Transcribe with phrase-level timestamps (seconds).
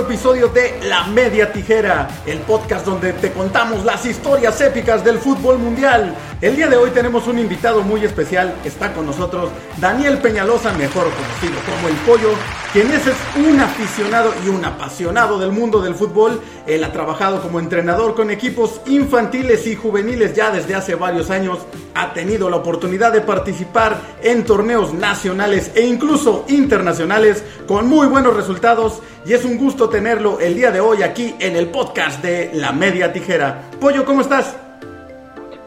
[0.00, 5.58] episodio de La Media Tijera, el podcast donde te contamos las historias épicas del fútbol
[5.58, 6.14] mundial.
[6.40, 11.04] El día de hoy tenemos un invitado muy especial, está con nosotros Daniel Peñalosa, mejor
[11.10, 12.30] conocido como El Pollo,
[12.74, 13.06] quien es
[13.36, 16.40] un aficionado y un apasionado del mundo del fútbol.
[16.66, 21.64] Él ha trabajado como entrenador con equipos infantiles y juveniles ya desde hace varios años.
[21.94, 28.34] Ha tenido la oportunidad de participar en torneos nacionales e incluso internacionales con muy buenos
[28.34, 32.50] resultados y es un gusto tenerlo el día de hoy aquí en el podcast de
[32.54, 33.70] La Media Tijera.
[33.78, 34.56] Pollo, ¿cómo estás?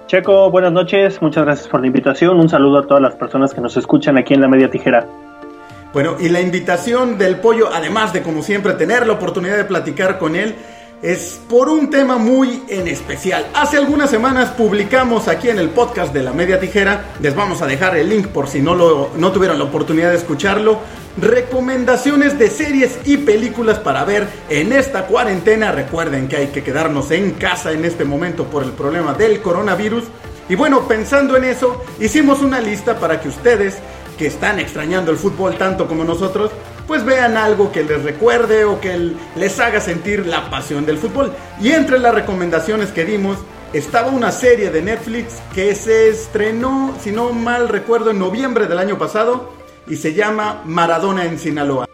[0.08, 3.62] Checo, buenas noches, muchas gracias por la invitación, un saludo a todas las personas que
[3.62, 5.08] nos escuchan aquí en La Media Tijera.
[5.94, 10.20] Bueno, y la invitación del pollo, además de como siempre tener la oportunidad de platicar
[10.20, 10.56] con él,
[11.02, 13.46] es por un tema muy en especial.
[13.54, 17.68] Hace algunas semanas publicamos aquí en el podcast de la media tijera, les vamos a
[17.68, 20.80] dejar el link por si no, lo, no tuvieron la oportunidad de escucharlo,
[21.22, 25.72] recomendaciones de series y películas para ver en esta cuarentena.
[25.72, 30.04] Recuerden que hay que quedarnos en casa en este momento por el problema del coronavirus.
[30.50, 33.78] Y bueno, pensando en eso, hicimos una lista para que ustedes
[34.18, 36.52] que están extrañando el fútbol tanto como nosotros,
[36.88, 41.34] pues vean algo que les recuerde o que les haga sentir la pasión del fútbol.
[41.62, 43.38] Y entre las recomendaciones que dimos
[43.74, 48.80] estaba una serie de Netflix que se estrenó, si no mal recuerdo, en noviembre del
[48.80, 49.52] año pasado
[49.88, 51.87] y se llama Maradona en Sinaloa.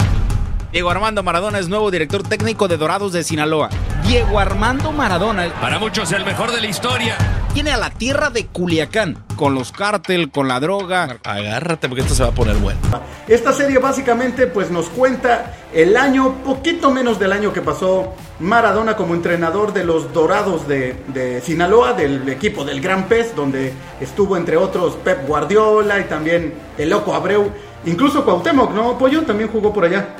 [0.73, 3.69] Diego Armando Maradona es nuevo director técnico de Dorados de Sinaloa.
[4.07, 5.53] Diego Armando Maradona.
[5.61, 7.16] Para muchos el mejor de la historia.
[7.53, 11.19] Tiene a la tierra de Culiacán, con los cártel, con la droga.
[11.23, 12.79] Agárrate porque esto se va a poner bueno.
[13.27, 18.95] Esta serie básicamente pues nos cuenta el año, poquito menos del año que pasó Maradona
[18.95, 24.38] como entrenador de los Dorados de, de Sinaloa, del equipo del Gran Pez, donde estuvo
[24.38, 27.51] entre otros Pep Guardiola y también el Loco Abreu.
[27.85, 28.97] Incluso Cuauhtémoc, ¿no?
[28.97, 30.16] Pollo también jugó por allá.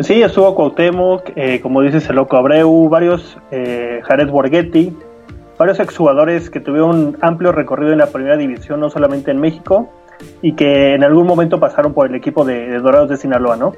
[0.00, 4.96] Sí, estuvo Cuauhtémoc, eh, como dices, el Loco Abreu, varios, eh, Jared Borghetti,
[5.56, 9.88] varios exjugadores que tuvieron un amplio recorrido en la primera división, no solamente en México,
[10.42, 13.74] y que en algún momento pasaron por el equipo de, Dorados de Sinaloa, ¿no?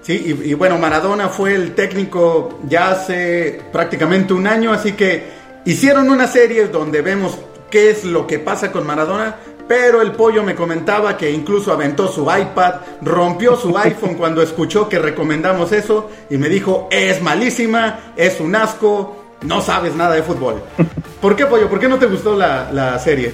[0.00, 5.22] Sí, y, y, bueno, Maradona fue el técnico ya hace prácticamente un año, así que
[5.66, 7.38] hicieron una serie donde vemos
[7.70, 9.36] qué es lo que pasa con Maradona,
[9.70, 14.88] pero el pollo me comentaba que incluso aventó su iPad, rompió su iPhone cuando escuchó
[14.88, 20.24] que recomendamos eso y me dijo, es malísima, es un asco, no sabes nada de
[20.24, 20.60] fútbol.
[21.20, 21.68] ¿Por qué, pollo?
[21.68, 23.32] ¿Por qué no te gustó la, serie?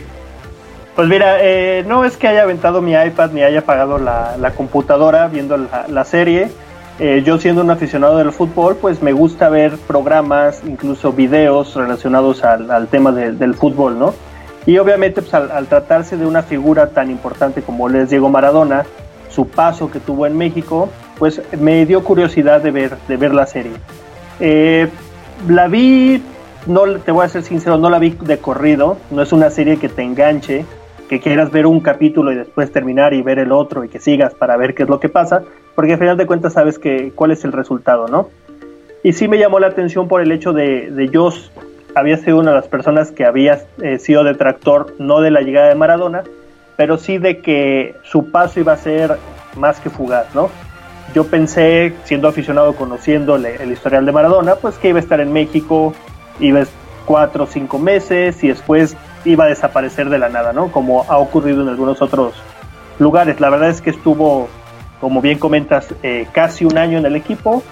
[0.95, 5.29] Pues mira, eh, no es que haya aventado mi iPad ni haya apagado la, computadora
[5.29, 6.51] viendo la, serie.
[6.99, 12.45] Eh, yo siendo un aficionado del fútbol, pues me gusta ver programas, incluso videos relacionados
[12.45, 14.13] al, tema del fútbol, ¿no?
[14.67, 18.85] Y obviamente pues, al, tratarse de una figura tan importante como es Diego Maradona,
[19.31, 20.89] su paso que tuvo en México,
[21.19, 23.73] pues me dio curiosidad de ver, de ver la serie.
[24.41, 24.89] Eh,
[25.49, 26.21] la vi,
[26.67, 29.77] no te voy a ser sincero, no la vi de corrido, no es una serie
[29.77, 30.65] que te enganche,
[31.09, 34.35] que quieras ver un capítulo y después terminar y ver el otro y que sigas
[34.35, 35.43] para ver qué es lo que pasa,
[35.77, 38.29] porque al final de cuentas sabes que, cuál es el resultado, ¿no?
[39.05, 41.31] Y sí me llamó la atención por el hecho de, de yo
[41.97, 45.69] había sido una de las personas que había eh, sido detractor no de la llegada
[45.69, 46.25] de Maradona,
[46.77, 49.17] pero sí de que su paso iba a ser
[49.57, 50.51] más que fugaz, ¿no?
[51.15, 55.33] Yo pensé, siendo aficionado, conociendo el historial de Maradona, pues que iba a estar en
[55.33, 55.95] México,
[56.39, 56.67] iba a
[57.07, 60.71] cuatro o cinco meses y después iba a desaparecer de la nada, ¿no?
[60.71, 62.35] Como ha ocurrido en algunos otros
[62.99, 63.41] lugares.
[63.41, 64.49] La verdad es que estuvo,
[65.01, 67.63] como bien comentas, eh, casi un año en el equipo,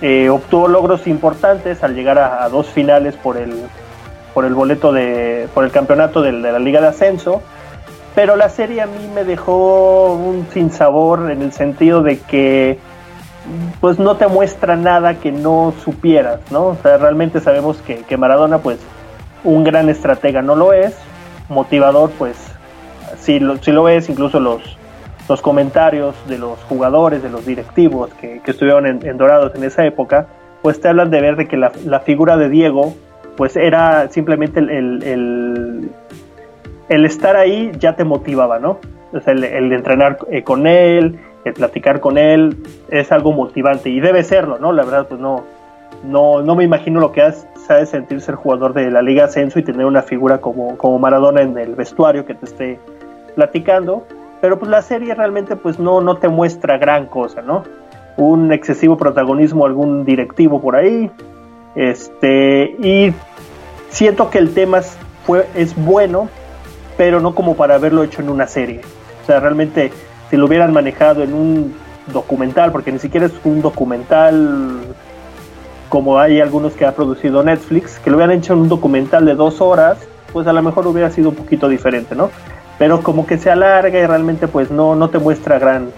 [0.00, 3.52] eh, obtuvo logros importantes al llegar a, dos finales por el,
[4.32, 7.42] por el boleto de, por el campeonato de, la Liga de Ascenso.
[8.14, 12.78] Pero la serie a mí me dejó un sinsabor en el sentido de que
[13.80, 16.66] pues no te muestra nada que no supieras, ¿no?
[16.66, 18.78] O sea, realmente sabemos que, que Maradona, pues,
[19.44, 20.94] un gran estratega no lo es,
[21.48, 22.36] motivador, pues,
[23.20, 24.77] si lo, si lo es, incluso los,
[25.28, 30.26] los comentarios de los jugadores, de los directivos que, estuvieron en, Dorados en esa época,
[30.62, 32.94] pues te hablan de ver de que la, figura de Diego,
[33.36, 35.90] pues era simplemente el,
[36.88, 38.78] el, estar ahí ya te motivaba, ¿no?
[39.12, 42.56] O sea, el, el entrenar eh, con él, el platicar con él,
[42.90, 44.72] es algo motivante y debe serlo, ¿no?
[44.72, 45.44] La verdad, pues no,
[46.04, 49.58] no, no me imagino lo que hace de sentir ser jugador de la Liga Ascenso
[49.58, 52.80] y tener una figura como, como Maradona en el vestuario que te esté
[53.34, 54.06] platicando
[54.40, 57.64] pero pues la serie realmente pues no, no te muestra gran cosa, ¿no?
[58.16, 61.10] Un excesivo protagonismo, algún directivo por ahí,
[61.74, 63.12] este, y
[63.90, 64.80] siento que el tema
[65.24, 66.28] fue, es bueno,
[66.96, 68.80] pero no como para haberlo hecho en una serie.
[69.22, 69.92] O sea, realmente
[70.30, 71.74] si lo hubieran manejado en un
[72.12, 74.80] documental, porque ni siquiera es un documental
[75.88, 79.34] como hay algunos que ha producido Netflix, que lo hubieran hecho en un documental de
[79.34, 79.98] dos horas,
[80.32, 82.30] pues a lo mejor hubiera sido un poquito diferente, ¿no?
[82.78, 85.90] Pero como que se alarga y realmente pues no, no te muestra gran,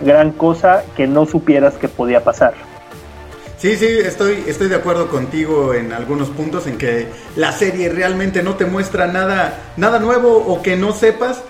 [0.00, 2.54] gran cosa que no supieras que podía pasar.
[3.58, 8.42] Sí, sí, estoy, estoy de acuerdo contigo en algunos puntos en que la serie realmente
[8.42, 11.42] no te muestra nada, nada nuevo o que no sepas.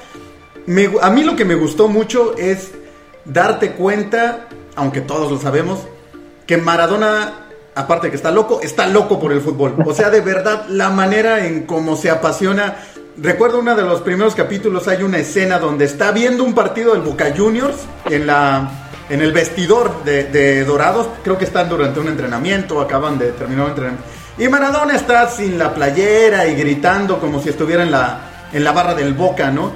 [1.02, 2.72] a mí lo que me gustó mucho es
[3.24, 4.46] darte cuenta,
[4.76, 5.80] aunque todos lo sabemos,
[6.46, 7.44] que Maradona
[7.74, 9.74] aparte de que está loco, está loco por el fútbol.
[9.84, 12.76] O sea, de verdad, la manera en cómo se apasiona.
[13.16, 17.02] Recuerdo uno de los primeros capítulos, hay una escena donde está viendo un partido del
[17.02, 17.76] Boca Juniors
[18.06, 21.08] en la en el vestidor de, Dorados.
[21.22, 24.04] Creo que están durante un entrenamiento, acaban de terminar un entrenamiento.
[24.38, 28.72] Y Maradona está sin la playera y gritando como si estuviera en la, en la
[28.72, 29.72] barra del Boca, ¿no?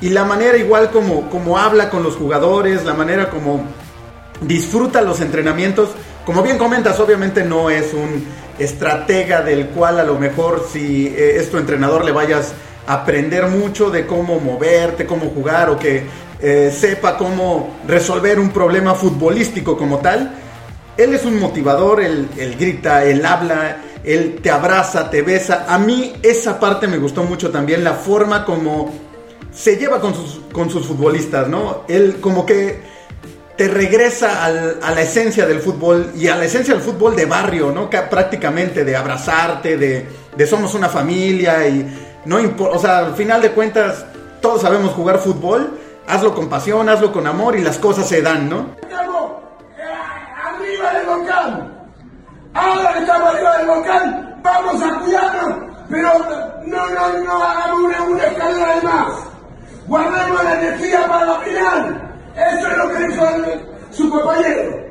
[0.00, 3.64] Y la manera igual como, como habla con los jugadores, la manera como
[4.40, 5.90] disfruta los entrenamientos.
[6.24, 8.24] Como bien comentas, obviamente no es un
[8.58, 12.52] estratega del cual a lo mejor si eh, es tu entrenador le vayas
[12.86, 16.04] a aprender mucho de cómo moverte, cómo jugar o que
[16.40, 20.32] eh, sepa cómo resolver un problema futbolístico como tal.
[20.96, 25.66] Él es un motivador, él, él grita, él habla, él te abraza, te besa.
[25.68, 29.07] A mí esa parte me gustó mucho también, la forma como
[29.58, 31.82] se lleva con sus, con sus futbolistas, ¿no?
[31.88, 32.80] Él como que
[33.56, 37.26] te regresa al, a la esencia del fútbol y a la esencia del fútbol de
[37.26, 37.90] barrio, ¿no?
[37.90, 40.06] Que prácticamente de abrazarte, de,
[40.36, 41.84] de somos una familia y
[42.24, 42.38] no
[42.70, 44.06] o sea, al final de cuentas
[44.40, 45.76] todos sabemos jugar fútbol,
[46.06, 48.76] hazlo con pasión, hazlo con amor y las cosas se dan, ¿no?
[48.80, 48.94] Eh,
[50.44, 51.08] arriba del.
[52.54, 55.54] Ahora que estamos arriba del volcán, vamos a cuidarnos,
[55.90, 56.12] pero
[56.64, 59.27] no, no, no hagamos una, una escalera de más.
[59.88, 62.02] Guardemos la energía para la final.
[62.36, 63.24] Eso es lo que dijo
[63.90, 64.88] su compañero.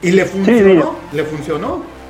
[0.00, 0.96] ¿Y le funcionó?
[1.12, 2.00] ¿Le funcionó?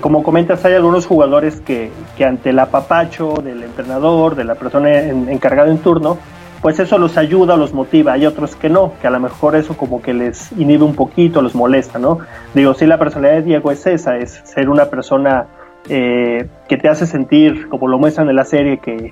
[0.00, 4.98] como comentas, hay algunos jugadores que, que, ante el apapacho del entrenador, de la persona
[4.98, 6.16] encargada en turno,
[6.62, 8.14] pues eso los ayuda, los motiva.
[8.14, 11.42] Hay otros que no, que a lo mejor eso como que les inhibe un poquito,
[11.42, 12.20] los molesta, ¿no?
[12.54, 15.46] Digo, si la personalidad de Diego es esa, es ser una persona
[15.88, 19.10] eh, que te hace sentir, como lo muestran en la serie, que,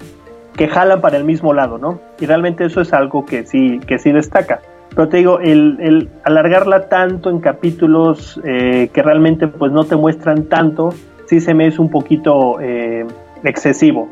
[0.56, 2.00] que jalan para el mismo lado, ¿no?
[2.20, 4.60] Y realmente eso es algo que sí, que sí destaca.
[4.90, 10.44] Pero te digo, el, alargarla tanto en capítulos eh, que realmente pues no te muestran
[10.44, 10.90] tanto,
[11.26, 13.06] sí se me es un poquito eh,
[13.44, 14.08] excesivo.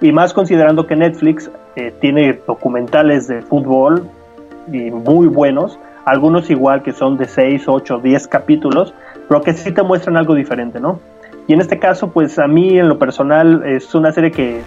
[0.00, 1.50] Y más considerando que Netflix
[2.00, 4.08] tiene documentales de fútbol
[4.72, 8.94] y muy buenos, algunos igual que son de 6, 8, 10 capítulos,
[9.28, 11.00] pero que sí te muestran algo diferente, ¿no?
[11.48, 14.60] Y en este caso, pues a mí en lo personal es una serie que,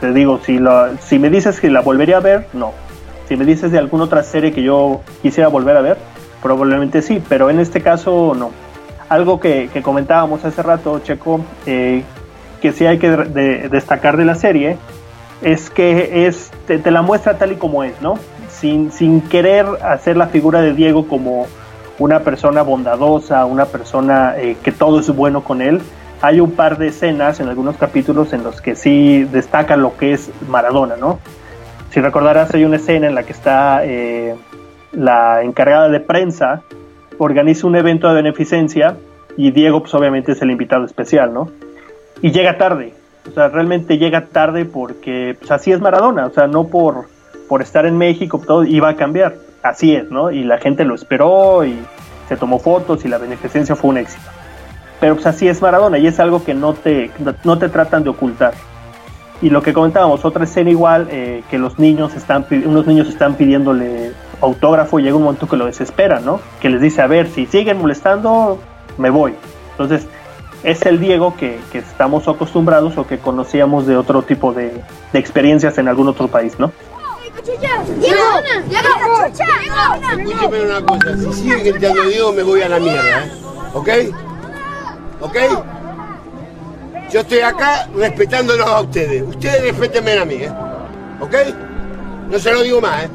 [0.00, 0.58] te digo, si,
[1.00, 2.72] si me dices que la volvería a ver, no.
[3.28, 5.98] Si me dices de alguna otra serie que yo quisiera volver a ver,
[6.40, 8.52] probablemente sí, pero en este caso no.
[9.08, 12.04] Algo que, comentábamos hace rato, Checo, eh,
[12.60, 14.78] que sí hay que destacar de la serie,
[15.42, 18.14] es que es, te, la muestra tal y como es, ¿no?
[18.48, 21.48] Sin, sin querer hacer la figura de Diego como
[21.98, 25.82] una persona bondadosa, una persona eh, que todo es bueno con él,
[26.22, 30.12] hay un par de escenas en algunos capítulos en los que sí destaca lo que
[30.12, 31.18] es Maradona, ¿no?
[31.90, 34.36] Si recordarás, hay una escena en la que está eh,
[34.92, 36.62] la encargada de prensa,
[37.18, 38.96] organiza un evento de beneficencia
[39.36, 41.50] y Diego, pues obviamente es el invitado especial, ¿no?
[42.22, 42.94] Y llega tarde,
[43.28, 47.06] o sea, realmente llega tarde porque pues, así es Maradona, o sea, no por,
[47.48, 50.30] por estar en México, todo iba a cambiar, así es, ¿no?
[50.30, 51.76] Y la gente lo esperó y
[52.28, 54.31] se tomó fotos y la beneficencia fue un éxito
[55.02, 57.10] pero pues así es Maradona y es algo que no te,
[57.42, 58.54] no te tratan de ocultar.
[59.40, 63.34] Y lo que comentábamos, otra escena igual, eh, que los niños están, unos niños están
[63.34, 66.38] pidiéndole autógrafo llega un momento que lo desesperan, ¿no?
[66.60, 68.60] Que les dice, a ver, si siguen molestando,
[68.96, 69.34] me voy.
[69.72, 70.06] Entonces,
[70.62, 75.18] es el Diego que, que estamos acostumbrados o que conocíamos de otro tipo de, de
[75.18, 76.70] experiencias en algún otro país, ¿no?
[80.16, 83.32] Escúchame una cosa, si sigue gritando Diego me voy a la mierda, ¿eh?
[83.74, 83.88] ¿ok?
[85.22, 85.36] ¿Ok?
[87.10, 89.22] Yo estoy acá respetándolos a ustedes.
[89.22, 90.52] Ustedes respétenme a mí, ¿eh?
[91.20, 91.34] ¿Ok?
[92.30, 93.10] No se lo digo más, ¿eh?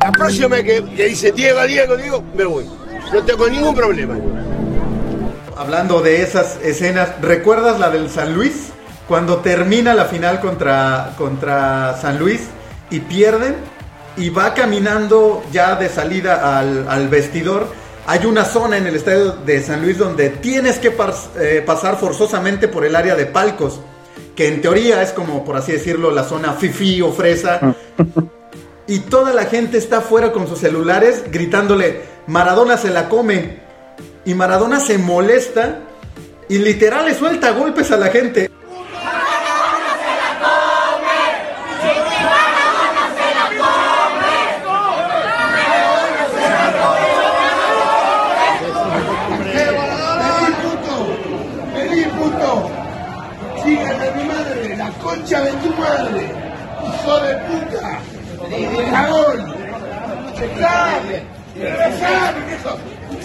[0.00, 2.66] La próxima que, que dice Diego, Diego, Diego, me voy.
[3.12, 4.16] No tengo ningún problema.
[5.56, 8.70] Hablando de esas escenas, ¿recuerdas la del San Luis?
[9.06, 12.42] Cuando termina la final contra, contra San Luis
[12.90, 13.56] y pierden
[14.16, 17.68] y va caminando ya de salida al, al vestidor
[18.10, 20.92] hay una zona en el estadio de San Luis donde tienes que
[21.38, 23.78] eh, pasar forzosamente por el área de palcos.
[24.34, 27.60] que en teoría es como, por así decirlo, la zona fifi o fresa.
[28.88, 33.60] y toda la gente está afuera con sus celulares gritándole, Maradona se la come.
[34.24, 35.78] Y Maradona se molesta
[36.48, 38.50] y literal le suelta golpes a la gente.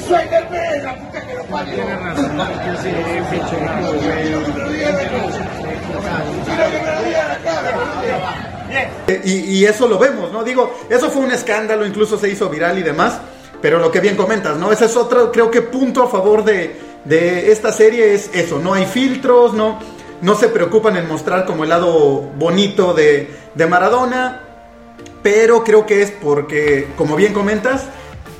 [0.08, 1.84] Suéltame, la puta que lo parió.
[9.24, 10.44] Y, y eso lo vemos, ¿no?
[10.44, 13.20] Digo, eso fue un escándalo, incluso se hizo viral y demás.
[13.62, 14.72] Pero lo que bien comentas, ¿no?
[14.72, 18.74] Ese es otro, creo que punto a favor de, de esta serie es eso, no
[18.74, 19.80] hay filtros, no,
[20.22, 24.42] no se preocupan en mostrar como el lado bonito de, de Maradona,
[25.26, 27.86] pero creo que es porque, como bien comentas,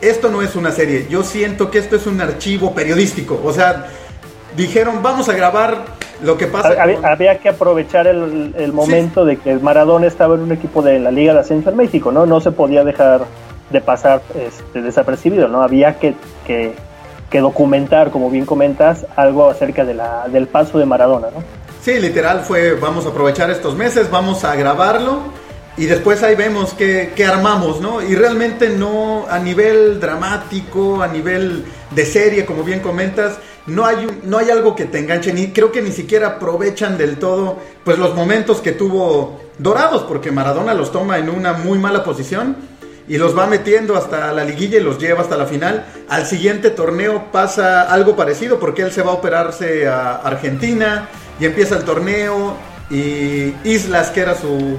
[0.02, 3.88] esto no es una serie, yo siento que esto es un archivo periodístico, o sea,
[4.56, 5.84] dijeron vamos a grabar
[6.22, 6.76] lo que pasa.
[6.80, 10.84] Había, con- había que aprovechar el, el momento de que Maradona estaba en un equipo
[10.84, 12.28] de la Liga de Ascenso en México, ¿no?
[12.28, 13.26] No se podía dejar
[13.72, 15.64] de pasar este, desapercibido, ¿no?
[15.64, 16.14] Había que,
[16.46, 16.76] que,
[17.32, 21.44] que documentar, como bien comentas, algo acerca de la, del paso de Maradona, ¿no?
[21.82, 25.20] Sí, literal fue, vamos a aprovechar estos meses, vamos a grabarlo
[25.78, 28.02] y después ahí vemos qué, qué armamos, ¿no?
[28.02, 34.08] Y realmente no a nivel dramático, a nivel de serie, como bien comentas, no hay,
[34.24, 37.98] no hay algo que te enganche, ni creo que ni siquiera aprovechan del todo pues
[37.98, 42.56] los momentos que tuvo dorados, porque Maradona los toma en una muy mala posición
[43.08, 45.86] y los va metiendo hasta la liguilla y los lleva hasta la final.
[46.10, 51.46] Al siguiente torneo pasa algo parecido porque él se va a operarse a Argentina y
[51.46, 52.56] empieza el torneo
[52.90, 54.78] y Islas, que era su,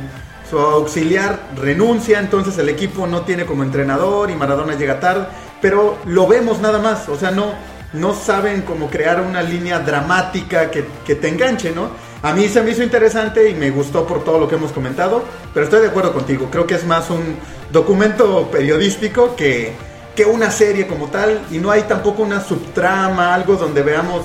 [0.49, 5.27] su auxiliar, renuncia, entonces el equipo no tiene como entrenador y Maradona llega tarde,
[5.61, 7.55] pero lo vemos nada más, o sea, no,
[7.93, 11.91] no saben cómo crear una línea dramática que, que te enganche, ¿no?
[12.23, 15.23] A mí se me hizo interesante y me gustó por todo lo que hemos comentado,
[15.53, 17.37] pero estoy de acuerdo contigo, creo que es más un
[17.73, 19.75] documento periodístico que,
[20.15, 24.23] que una serie como tal y no hay tampoco una subtrama, algo donde veamos,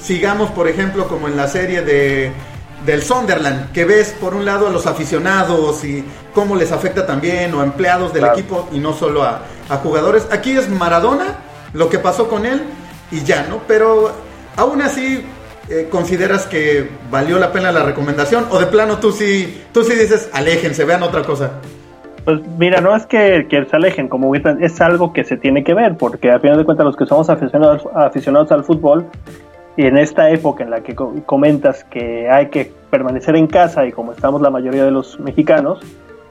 [0.00, 2.32] sigamos por ejemplo como en la serie de
[2.86, 7.52] del Sunderland, que ves por un lado a los aficionados y cómo les afecta también,
[7.54, 8.38] o a empleados del Claro.
[8.38, 10.26] equipo y no solo a, a jugadores.
[10.30, 11.38] Aquí es Maradona,
[11.74, 12.62] lo que pasó con él
[13.10, 13.60] y ya, ¿no?
[13.66, 14.12] Pero
[14.56, 15.24] aún así,
[15.68, 18.46] eh, ¿consideras que valió la pena la recomendación?
[18.50, 21.50] ¿O de plano tú sí, tú sí dices, aléjense, vean otra cosa?
[22.24, 25.74] Pues mira, no es que, que se alejen, como es algo que se tiene que
[25.74, 29.06] ver, porque al final de cuentas los que somos aficionados, aficionados al fútbol,
[29.76, 33.84] y en esta época en la que co- comentas que hay que permanecer en casa
[33.86, 35.80] y como estamos la mayoría de los mexicanos,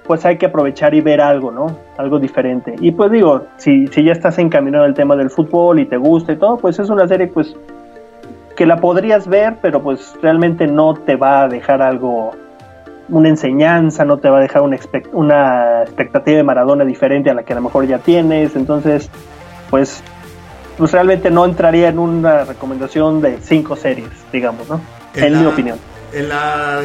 [0.07, 1.67] pues hay que aprovechar y ver algo, ¿no?
[1.97, 2.75] Algo diferente.
[2.79, 6.33] Y pues digo, si, si ya estás encaminado al tema del fútbol y te gusta
[6.33, 7.55] y todo, pues es una serie pues
[8.55, 12.31] que la podrías ver, pero pues realmente no te va a dejar algo
[13.09, 17.33] una enseñanza, no te va a dejar una, expect- una expectativa de Maradona diferente a
[17.35, 18.55] la que a lo mejor ya tienes.
[18.55, 19.11] Entonces,
[19.69, 20.03] pues,
[20.77, 24.82] pues realmente no entraría en una recomendación de cinco series, digamos, ¿no?
[25.13, 25.77] En, la, mi opinión.
[26.13, 26.82] En la,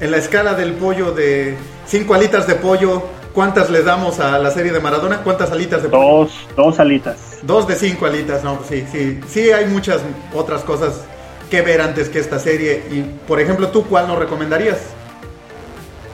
[0.00, 3.02] en la escala del pollo de 5 alitas de pollo,
[3.32, 5.22] ¿cuántas le damos a la serie de Maradona?
[5.22, 6.02] ¿Cuántas alitas de pollo?
[6.02, 7.38] Dos, dos alitas.
[7.42, 10.00] Dos de cinco alitas, no, sí, sí, sí hay muchas
[10.34, 11.04] otras cosas
[11.48, 12.82] que ver antes que esta serie.
[12.90, 14.78] Y, por ejemplo, ¿tú cuál nos recomendarías?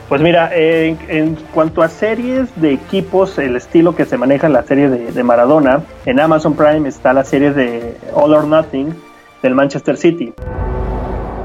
[0.09, 4.53] Pues mira, en, en cuanto a series de equipos, el estilo que se maneja en
[4.53, 8.95] la serie de, Maradona, en Amazon Prime está la serie de All or Nothing
[9.43, 10.35] del Manchester City.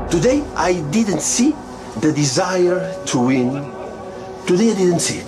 [0.10, 1.56] Today I didn't see
[2.02, 3.64] the desire to win.
[4.46, 5.28] Today I didn't see it.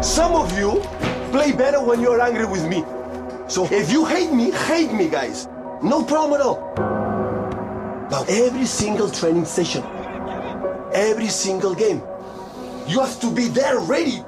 [0.00, 0.80] Some of you
[1.32, 2.84] play better when you're angry with me.
[3.48, 5.48] So if you hate me, hate me, guys.
[5.82, 6.74] No problem at all.
[8.08, 9.82] But every single training session,
[10.92, 12.02] every single game,
[12.86, 14.22] you have to be there ready.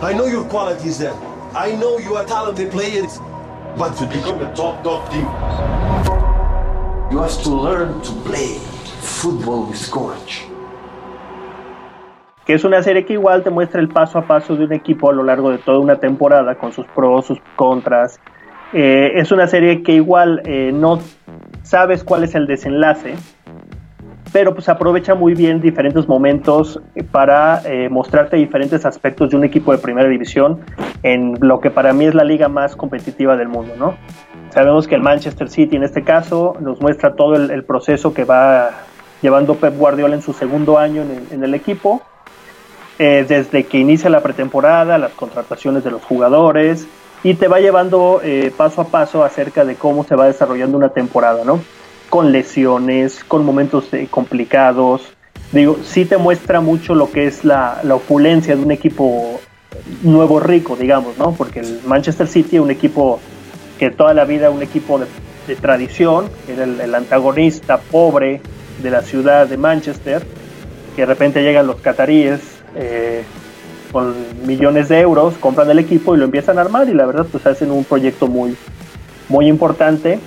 [0.00, 1.14] I know your quality is there.
[1.54, 3.18] I know you are talented players.
[3.76, 5.28] But to become a top, top team,
[7.12, 8.58] you have to learn to play
[9.00, 10.44] football with courage.
[12.48, 15.10] que es una serie que igual te muestra el paso a paso de un equipo
[15.10, 18.18] a lo largo de toda una temporada, con sus pros, sus contras.
[18.72, 20.98] Eh, es una serie que igual eh, no
[21.62, 23.16] sabes cuál es el desenlace,
[24.32, 26.80] pero pues aprovecha muy bien diferentes momentos
[27.10, 30.60] para eh, mostrarte diferentes aspectos de un equipo de primera división
[31.02, 33.94] en lo que para mí es la liga más competitiva del mundo, ¿no?
[34.50, 38.70] sabemos que el Manchester City en este caso nos muestra todo el, proceso que va
[39.22, 42.02] llevando Pep Guardiola en su segundo año en el, equipo,
[42.98, 46.86] eh, desde que inicia la pretemporada, las contrataciones de los jugadores,
[47.22, 50.90] y te va llevando eh, paso a paso acerca de cómo se va desarrollando una
[50.90, 51.60] temporada, ¿no?
[52.08, 55.02] Con lesiones, con momentos eh, complicados.
[55.52, 59.40] Digo, sí te muestra mucho lo que es la, opulencia de un equipo
[60.02, 61.32] nuevo rico, digamos, ¿no?
[61.32, 63.20] Porque el Manchester City, un equipo
[63.78, 68.42] que toda la vida, un equipo de, tradición, era el, antagonista pobre
[68.82, 70.22] de la ciudad de Manchester,
[70.94, 72.40] que de repente llegan los cataríes.
[72.76, 73.22] Eh,
[73.92, 74.14] con
[74.46, 77.46] millones de euros, compran el equipo y lo empiezan a armar y la verdad pues
[77.46, 78.54] hacen un proyecto muy,
[79.28, 80.18] muy importante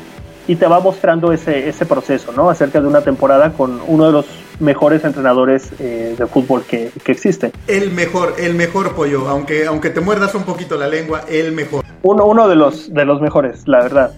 [0.51, 2.49] y te va mostrando ese, ese proceso, ¿no?
[2.49, 4.25] Acerca de una temporada con uno de los
[4.59, 7.53] mejores entrenadores eh, de fútbol que, que existe.
[7.67, 11.85] El mejor, el mejor pollo, aunque, aunque te muerdas un poquito la lengua, el mejor.
[12.01, 14.11] Uno, uno de, los, de los mejores, la verdad.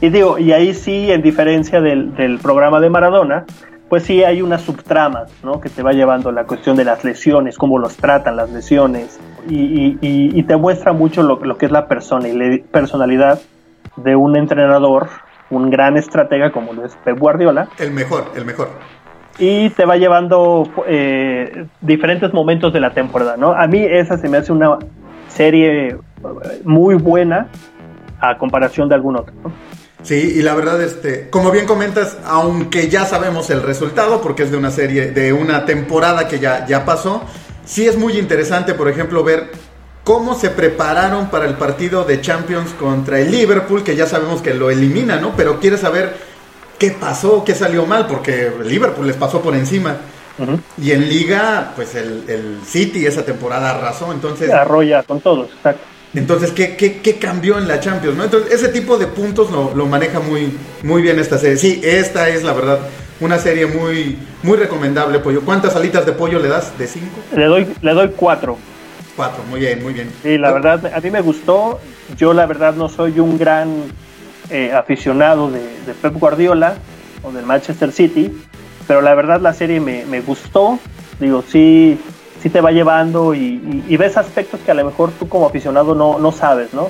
[0.00, 3.44] Y digo, y ahí sí, en diferencia del, del programa de Maradona,
[3.88, 5.60] pues sí hay una subtrama, ¿no?
[5.60, 10.42] Que te va llevando la cuestión de las lesiones, cómo los tratan las lesiones, y,
[10.44, 13.40] te muestra mucho lo, que es la personalidad
[13.96, 15.08] de un entrenador,
[15.50, 17.68] un gran estratega como lo es Pep Guardiola.
[17.78, 18.70] El mejor, el mejor.
[19.38, 23.52] Y te va llevando eh, diferentes momentos de la temporada, ¿no?
[23.52, 24.78] A mí esa se me hace una
[25.28, 25.96] serie
[26.64, 27.48] muy buena
[28.20, 29.52] a comparación de algún otro, ¿no?
[30.02, 34.50] Sí, y la verdad, este, como bien comentas, aunque ya sabemos el resultado, porque es
[34.50, 37.22] de una serie, de una temporada que ya, ya pasó,
[37.64, 39.50] sí es muy interesante, por ejemplo, ver
[40.04, 44.54] cómo se prepararon para el partido de Champions contra el Liverpool, que ya sabemos que
[44.54, 45.34] lo elimina, ¿no?
[45.36, 46.16] Pero quiere saber
[46.78, 49.96] qué pasó, qué salió mal, porque el Liverpool les pasó por encima.
[50.76, 54.50] Y en Liga, pues el, el, City esa temporada arrasó, entonces...
[54.50, 55.82] Arrolla con todos, exacto.
[56.14, 58.16] Entonces, ¿qué, qué, qué cambió en la Champions?
[58.16, 58.24] ¿no?
[58.24, 61.56] Entonces, ese tipo de puntos lo, lo, maneja muy, muy bien esta serie.
[61.56, 62.80] Sí, esta es la verdad
[63.20, 65.42] una serie muy, muy recomendable, Pollo.
[65.42, 66.76] ¿Cuántas alitas de pollo le das?
[66.76, 67.20] ¿De cinco?
[67.36, 68.58] Le doy, le doy cuatro.
[69.16, 70.10] Cuatro, muy bien, muy bien.
[70.22, 71.80] Sí, la verdad, a mí me gustó.
[72.16, 73.84] Yo, la verdad, no soy un gran
[74.50, 75.60] eh, aficionado de,
[76.00, 76.74] Pep Guardiola
[77.22, 78.32] o del Manchester City,
[78.86, 80.78] pero la verdad, la serie me, me gustó.
[81.20, 81.98] Digo, sí
[82.42, 86.18] sí te va llevando y, ves aspectos que a lo mejor tú como aficionado no,
[86.18, 86.88] no sabes, ¿no?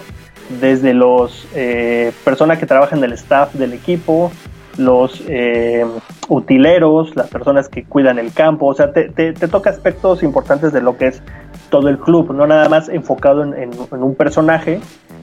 [0.61, 4.33] Desde los eh, personas que trabajan en el staff del equipo,
[4.79, 5.85] los eh,
[6.29, 10.81] utileros, las personas que cuidan el campo, o sea, te, te, toca aspectos importantes de
[10.81, 11.23] lo que es
[11.73, 14.81] todo el club, no nada más enfocado en, un personaje,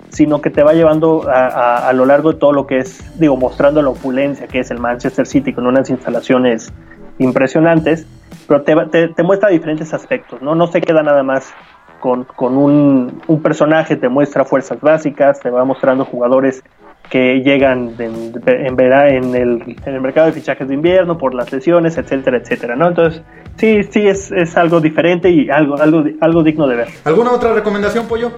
[0.09, 3.37] sino que te va llevando a, a, lo largo de todo lo que es, digo,
[3.37, 6.73] mostrando la opulencia que es el Manchester City con unas instalaciones
[7.19, 8.05] impresionantes
[8.49, 10.55] pero te, muestra diferentes aspectos, ¿no?
[10.55, 11.53] No se queda nada más
[11.99, 16.63] con, un, personaje, te muestra fuerzas básicas, te va mostrando jugadores
[17.09, 21.97] que llegan en, en, el, en el mercado de fichajes de invierno por las lesiones,
[21.97, 22.87] etcétera, etcétera, ¿no?
[22.87, 23.23] Entonces,
[23.57, 26.87] sí, sí, es, es algo diferente y algo, algo, algo digno de ver.
[27.05, 28.31] ¿Alguna otra recomendación, Pollo?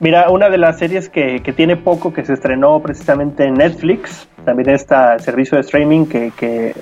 [0.00, 4.28] Mira, una de las series que, que, tiene poco, que se estrenó precisamente en Netflix,
[4.44, 6.74] también está servicio de streaming que, que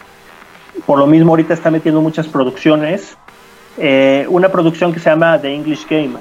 [0.85, 3.17] por lo mismo ahorita está metiendo muchas producciones.
[3.79, 6.17] Eh, una producción que se llama The English Game.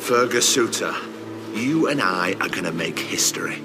[0.00, 0.90] Fergus Suter,
[1.54, 3.62] you and I are gonna make history.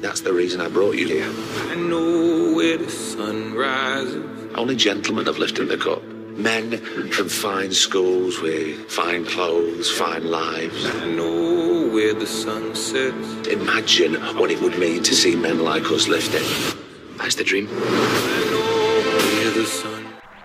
[0.00, 1.30] That's the reason I brought you here.
[1.70, 4.24] I know where the sun rises.
[4.54, 6.02] Only gentlemen have lifted the cup.
[6.36, 6.78] Men
[7.10, 10.86] from fine schools with fine clothes, fine lives.
[10.86, 13.48] I know where the sun sets.
[13.48, 16.76] Imagine what it would mean to see men like us lift it.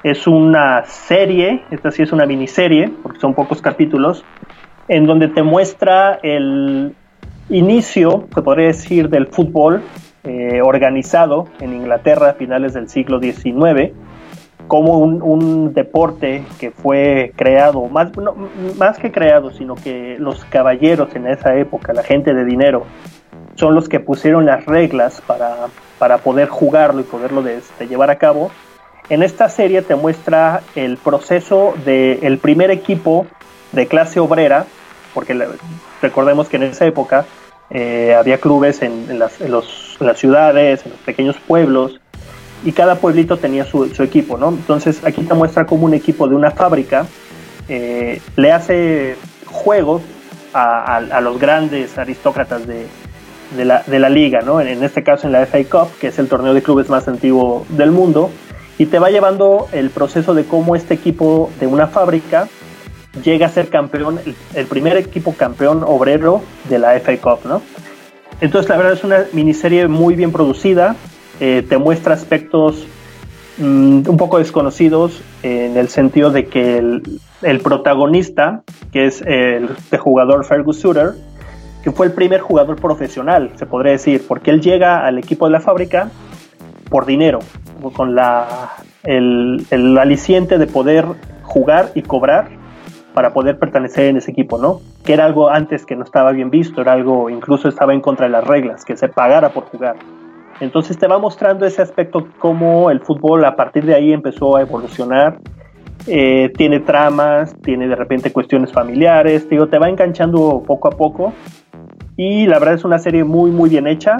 [0.03, 4.25] Es una serie, esta sí es una miniserie, porque son pocos capítulos,
[4.87, 6.95] en donde te muestra el
[7.49, 9.81] inicio, se podría decir, del fútbol
[10.23, 13.93] eh, organizado en Inglaterra a finales del siglo XIX,
[14.67, 18.09] como un, deporte que fue creado, más,
[18.79, 22.85] más que creado, sino que los caballeros en esa época, la gente de dinero,
[23.55, 25.67] son los que pusieron las reglas para,
[25.99, 28.51] para poder jugarlo y poderlo de, llevar a cabo.
[29.09, 33.27] En esta serie te muestra el proceso del primer equipo
[33.75, 34.65] de clase obrera,
[35.13, 35.37] porque
[36.01, 37.25] recordemos que en esa época
[37.69, 39.33] eh, había clubes en, las,
[40.17, 41.99] ciudades, en los pequeños pueblos,
[42.63, 44.49] y cada pueblito tenía su, equipo, ¿no?
[44.49, 47.05] Entonces aquí te muestra como un equipo de una fábrica
[47.67, 50.01] eh, le hace juegos
[50.53, 52.87] a los grandes aristócratas de,
[53.55, 54.61] de la, de la liga, ¿no?
[54.61, 57.65] En, este caso en la FA Cup, que es el torneo de clubes más antiguo
[57.69, 58.29] del mundo,
[58.77, 62.47] y te va llevando el proceso de cómo este equipo de una fábrica
[63.23, 64.19] llega a ser campeón,
[64.53, 67.61] el, primer equipo campeón obrero de la FA Cup, ¿no?
[68.41, 70.95] Entonces la verdad es una miniserie muy bien producida,
[71.39, 72.85] eh, te muestra aspectos
[73.57, 80.45] mm, un poco desconocidos en el sentido de que el, protagonista, que es el, jugador
[80.45, 81.13] Fergus Suter,
[81.83, 85.51] que fue el primer jugador profesional, se podría decir, porque él llega al equipo de
[85.51, 86.09] la fábrica
[86.89, 87.39] por dinero,
[87.93, 88.73] con la,
[89.03, 91.05] el, el aliciente de poder
[91.43, 92.64] jugar y cobrar
[93.15, 94.81] para poder pertenecer en ese equipo, ¿no?
[95.03, 98.25] Que era algo antes que no estaba bien visto, era algo incluso estaba en contra
[98.25, 99.95] de las reglas, que se pagara por jugar.
[100.59, 104.61] Entonces te va mostrando ese aspecto, cómo el fútbol a partir de ahí empezó a
[104.61, 105.39] evolucionar.
[106.07, 111.33] Eh, tiene tramas, tiene de repente cuestiones familiares, digo, te va enganchando poco a poco.
[112.17, 114.17] Y la verdad es una serie muy, muy bien hecha.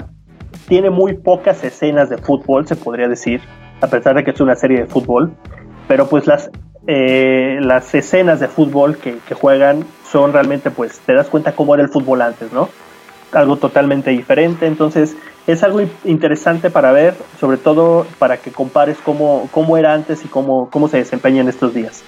[0.68, 3.40] Tiene muy pocas escenas de fútbol, se podría decir,
[3.82, 5.32] a pesar de que es una serie de fútbol.
[5.86, 6.50] Pero pues las
[6.86, 11.82] eh, las escenas de fútbol que, juegan son realmente, pues, te das cuenta cómo era
[11.82, 12.68] el fútbol antes, ¿no?
[13.32, 19.48] Algo totalmente diferente, entonces es algo interesante para ver, sobre todo para que compares cómo,
[19.52, 22.02] cómo era antes y cómo, cómo se desempeña en estos días.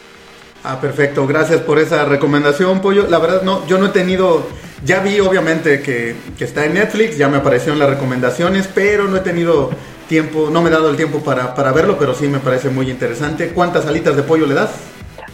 [0.64, 3.06] Ah, perfecto, gracias por esa recomendación, Pollo.
[3.08, 4.46] La verdad, no, yo no he tenido,
[4.84, 9.16] ya vi obviamente que, que está en Netflix, ya me aparecieron las recomendaciones, pero no
[9.16, 9.70] he tenido
[10.08, 13.50] tiempo, no me he dado el tiempo para, verlo, pero sí me parece muy interesante.
[13.50, 14.70] ¿Cuántas alitas de pollo le das?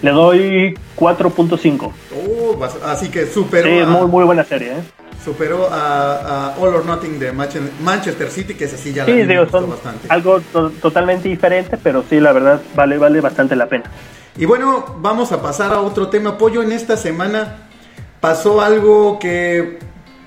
[0.03, 1.93] Le doy 4.5.
[2.29, 3.69] Oh, así que superó.
[3.69, 4.83] Sí, muy, muy buena serie, ¿eh?
[5.25, 9.71] Superó a, All or Nothing de Manchester City, que es así ya sí, digo, son
[9.71, 10.07] bastante.
[10.11, 10.41] Algo
[10.83, 13.85] totalmente diferente, pero sí, la verdad, vale, vale bastante la pena.
[14.37, 16.37] Y bueno, vamos a pasar a otro tema.
[16.37, 17.69] Pollo, en esta semana
[18.21, 19.79] pasó algo que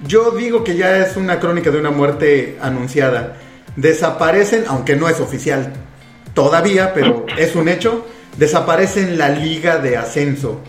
[0.08, 3.38] yo digo que ya es una crónica de una muerte anunciada
[3.78, 5.72] desaparecen, aunque no es oficial
[6.34, 8.06] todavía, pero es un hecho,
[8.38, 10.60] desaparecen la liga de ascenso.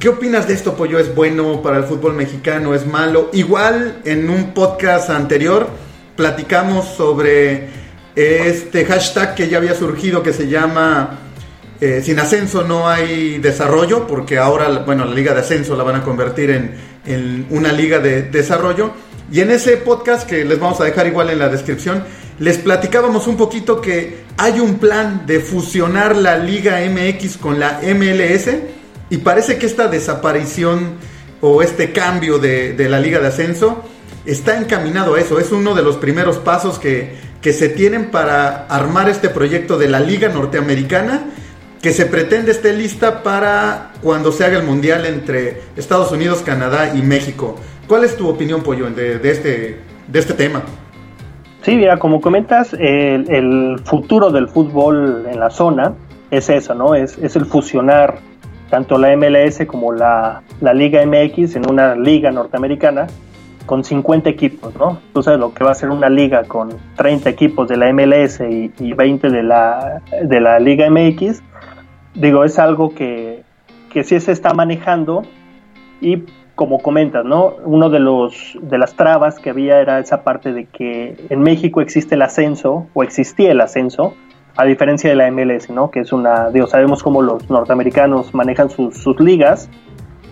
[0.00, 0.98] ¿Qué opinas de esto, Pollo?
[0.98, 2.74] ¿Es bueno para el fútbol mexicano?
[2.74, 3.30] ¿Es malo?
[3.32, 5.68] Igual en un podcast anterior
[6.16, 7.68] platicamos sobre
[8.16, 11.18] este hashtag que ya había surgido que se llama
[11.80, 15.96] eh, Sin ascenso no hay desarrollo, porque ahora, bueno, la liga de ascenso la van
[15.96, 16.74] a convertir en,
[17.06, 18.92] en una liga de desarrollo.
[19.30, 22.04] Y en ese podcast, que les vamos a dejar igual en la descripción,
[22.38, 27.80] les platicábamos un poquito que hay un plan de fusionar la Liga MX con la
[27.82, 28.48] MLS
[29.10, 30.94] y parece que esta desaparición
[31.40, 33.84] o este cambio de, la Liga de Ascenso
[34.24, 35.38] está encaminado a eso.
[35.38, 39.88] Es uno de los primeros pasos que, que se tienen para armar este proyecto de
[39.88, 41.24] la Liga Norteamericana
[41.82, 46.94] que se pretende esté lista para cuando se haga el Mundial entre Estados Unidos, Canadá
[46.94, 47.56] y México.
[47.88, 50.62] ¿Cuál es tu opinión, Pollo, de, de este, de este tema?
[51.62, 55.94] Sí, mira, como comentas, el, futuro del fútbol en la zona
[56.30, 56.94] es eso, ¿no?
[56.96, 58.18] Es, es el fusionar
[58.68, 60.42] tanto la MLS como la,
[60.74, 63.06] Liga MX en una liga norteamericana
[63.66, 64.98] con 50 equipos, ¿no?
[65.12, 68.40] Tú sabes lo que va a ser una liga con 30 equipos de la MLS
[68.40, 71.42] y, y 20 de la, de la Liga MX.
[72.14, 73.44] Digo, es algo que,
[73.92, 75.22] que sí se está manejando
[76.00, 77.54] y como comentas, ¿no?
[77.64, 81.80] Uno de los de las trabas que había era esa parte de que en México
[81.80, 84.14] existe el ascenso o existía el ascenso,
[84.56, 85.90] a diferencia de la MLS, ¿no?
[85.90, 89.70] Que es una, digo, sabemos cómo los norteamericanos manejan sus, sus ligas,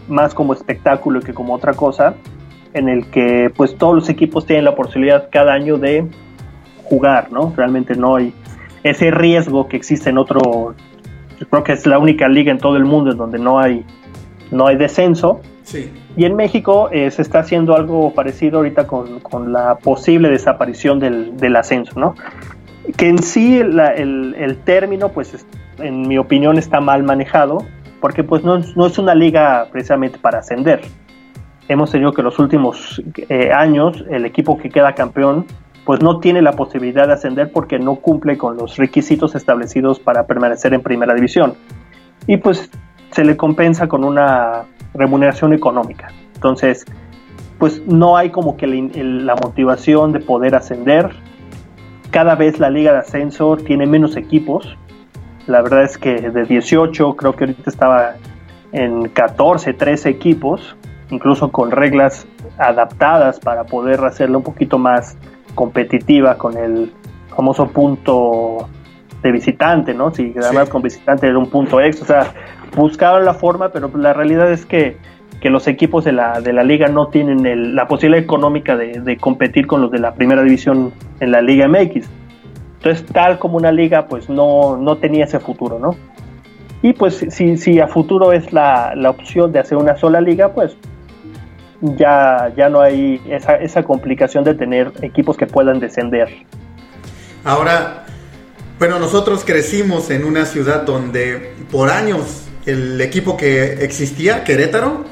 [0.09, 2.15] más como espectáculo que como otra cosa,
[2.75, 6.07] en el que pues todos los equipos tienen la posibilidad cada año de
[6.85, 7.53] jugar, ¿no?
[7.57, 8.35] Realmente no hay
[8.83, 10.75] ese riesgo que existe en otro,
[11.49, 13.85] creo que es la única liga en todo el mundo en donde no hay
[14.51, 15.41] no hay descenso.
[16.17, 21.57] Y en México eh, se está haciendo algo parecido ahorita con, la posible desaparición del,
[21.57, 22.15] ascenso, ¿no?
[22.97, 25.47] Que en sí el, término, pues
[25.79, 27.65] en mi opinión está mal manejado,
[28.01, 30.81] porque pues no, es una liga precisamente para ascender.
[31.69, 35.47] Hemos tenido que los últimos eh, años el equipo que queda campeón
[35.85, 40.27] pues no tiene la posibilidad de ascender porque no cumple con los requisitos establecidos para
[40.27, 41.55] permanecer en primera división.
[42.27, 42.71] Y pues
[43.13, 46.09] se le compensa con una remuneración económica.
[46.35, 46.85] Entonces,
[47.59, 51.11] pues no hay como que la motivación de poder ascender.
[52.11, 54.77] Cada vez la liga de ascenso tiene menos equipos.
[55.47, 58.15] La verdad es que de 18 creo que ahorita estaba
[58.73, 60.77] en 14, 13 equipos,
[61.11, 65.17] incluso con reglas adaptadas para poder hacerla un poquito más
[65.55, 66.93] competitiva con el
[67.29, 68.69] famoso punto
[69.23, 70.13] de visitante, ¿no?
[70.13, 72.35] Si además con visitante era un punto extra, o sea,
[72.75, 74.97] buscaban la forma, pero la realidad es que,
[75.43, 79.81] los equipos de la, de la liga no tienen la posibilidad económica de, competir con
[79.81, 82.07] los de la primera división en la Liga MX.
[82.77, 85.97] Entonces, tal como una liga, pues no, no tenía ese futuro, ¿no?
[86.83, 90.77] Y pues si, si a futuro es la, opción de hacer una sola liga, pues
[91.81, 96.29] ya, ya no hay esa, esa complicación de tener equipos que puedan descender.
[97.45, 98.05] Ahora,
[98.79, 105.05] bueno, nosotros crecimos en una ciudad donde por años el equipo que existía, Querétaro,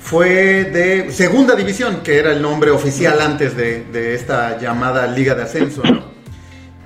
[0.00, 5.42] fue de segunda división, que era el nombre oficial antes de, esta llamada Liga de
[5.42, 5.82] Ascenso.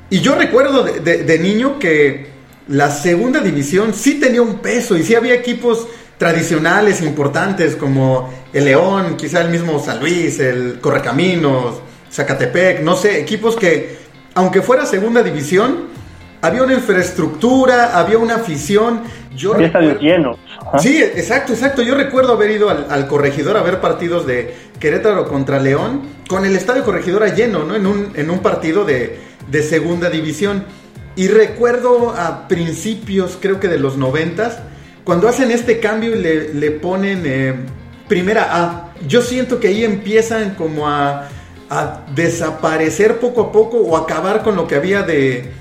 [0.08, 2.28] Y yo recuerdo de, niño que
[2.68, 5.88] la segunda división sí tenía un peso y sí había equipos
[6.18, 13.20] tradicionales importantes como el León, quizá el mismo San Luis, el Correcaminos, Zacatepec, no sé,
[13.20, 13.98] equipos que,
[14.34, 15.95] aunque fuera segunda división,
[16.46, 19.02] había una infraestructura, había una afición.
[19.34, 20.38] Yo había lleno.
[20.78, 21.82] Sí, exacto, exacto.
[21.82, 26.56] Yo recuerdo haber ido al, corregidor a ver partidos de Querétaro contra León con el
[26.56, 27.74] estadio corregidora lleno, ¿no?
[27.74, 29.18] En un, en un partido de,
[29.62, 30.64] segunda división.
[31.16, 34.58] Y recuerdo a principios, creo que de los noventas,
[35.04, 37.54] cuando hacen este cambio y le, ponen eh,
[38.08, 38.92] primera A.
[39.06, 41.28] Yo siento que ahí empiezan como a,
[41.70, 45.52] a desaparecer poco a poco o acabar con lo que había de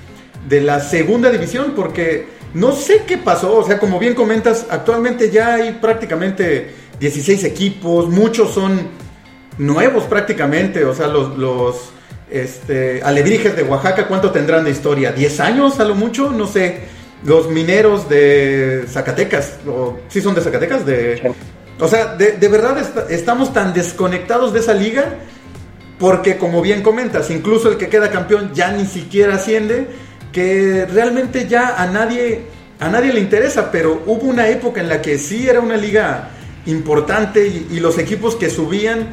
[0.47, 5.29] de la segunda división, porque no sé qué pasó, o sea, como bien comentas, actualmente
[5.29, 8.87] ya hay prácticamente 16 equipos, muchos son
[9.57, 11.91] nuevos prácticamente, o sea, los,
[12.29, 15.15] este, Alebrijes de Oaxaca, ¿cuánto tendrán de historia?
[15.15, 16.31] ¿10 años a lo mucho?
[16.31, 16.95] No sé.
[17.23, 21.33] Los mineros de Zacatecas, o sí son de Zacatecas, de...
[21.79, 22.77] O sea, de verdad
[23.09, 25.15] estamos tan desconectados de esa liga
[25.97, 29.87] porque como bien comentas, incluso el que queda campeón ya ni siquiera asciende
[30.35, 32.41] que realmente ya a nadie,
[32.81, 36.31] a nadie le interesa, pero hubo una época en la que sí era una liga
[36.65, 39.11] importante y, los equipos que subían,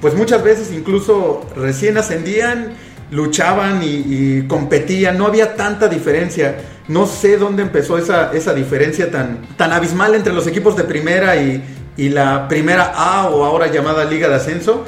[0.00, 2.74] pues muchas veces incluso recién ascendían,
[3.10, 6.58] luchaban y, competían, no había tanta diferencia.
[6.86, 11.34] No sé dónde empezó esa, esa diferencia tan, tan abismal entre los equipos de primera
[11.34, 11.64] y,
[11.96, 14.84] y la primera A o ahora llamada Liga de Ascenso,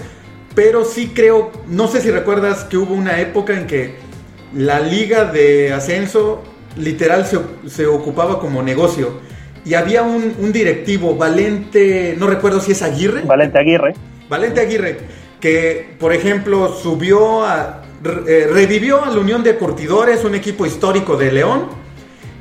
[0.55, 4.12] pero sí creo, no sé si recuerdas que hubo una época en que
[4.55, 6.43] la liga de ascenso
[6.77, 7.27] literal
[7.67, 9.21] se, ocupaba como negocio.
[9.65, 13.23] Y había un, directivo, Valente, no recuerdo si es Aguirre.
[13.23, 13.95] Valente Aguirre.
[14.29, 14.99] Valente Aguirre,
[15.41, 17.83] que por ejemplo subió a,
[18.27, 21.67] eh, revivió a la Unión de Curtidores, un equipo histórico de León.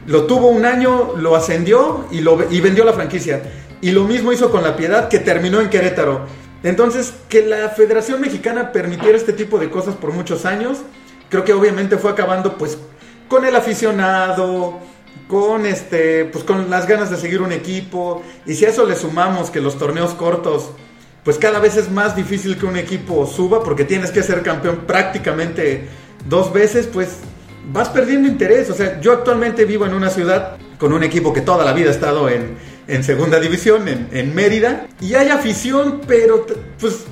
[0.08, 3.41] Lo tuvo un año, lo ascendió y, lo, y vendió la franquicia.
[3.82, 6.26] Y lo mismo hizo con la Piedad, que terminó en Querétaro.
[6.63, 10.80] Entonces, que la Federación Mexicana permitiera este tipo de cosas por muchos años,
[11.32, 12.78] creo que obviamente fue acabando pues
[13.28, 14.80] con el aficionado,
[15.28, 18.22] con este, pues con las ganas de seguir un equipo.
[18.46, 20.72] Y si a eso le sumamos que los torneos cortos,
[21.24, 24.82] pues cada vez es más difícil que un equipo suba porque tienes que ser campeón
[24.86, 25.88] prácticamente
[26.28, 27.20] dos veces, pues
[27.72, 28.70] vas perdiendo interés.
[28.70, 31.89] O sea, yo actualmente vivo en una ciudad con un equipo que toda la vida
[31.89, 36.46] ha estado en, en segunda división, en, en Mérida, y hay afición, pero
[36.78, 37.06] pues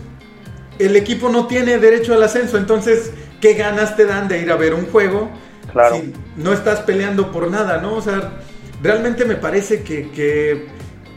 [0.78, 4.56] el equipo no tiene derecho al ascenso, entonces ¿qué ganas te dan de ir a
[4.56, 5.30] ver un juego
[5.71, 5.95] claro.
[5.95, 7.93] si no estás peleando por nada, ¿no?
[7.93, 8.34] O sea,
[8.82, 10.67] realmente me parece que,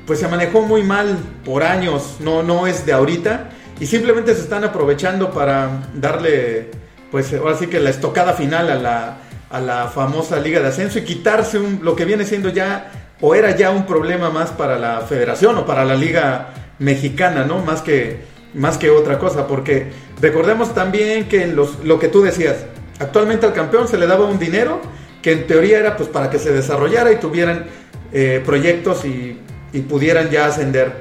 [0.07, 4.43] pues se manejó muy mal por años, no, no es de ahorita, y simplemente se
[4.43, 6.71] están aprovechando para darle,
[7.11, 9.17] pues ahora sí que la estocada final a la,
[9.51, 13.35] a la famosa Liga de Ascenso y quitarse un, lo que viene siendo ya, o
[13.35, 17.59] era ya un problema más para la federación o para la Liga Mexicana, ¿no?
[17.61, 22.67] Más que más que otra cosa, porque recordemos también que los, lo que tú decías,
[22.99, 24.81] actualmente al campeón se le daba un dinero
[25.23, 27.67] que en teoría era pues para que se desarrollara y tuvieran
[28.13, 29.39] eh, proyectos y,
[29.73, 30.93] y, pudieran ya ascender.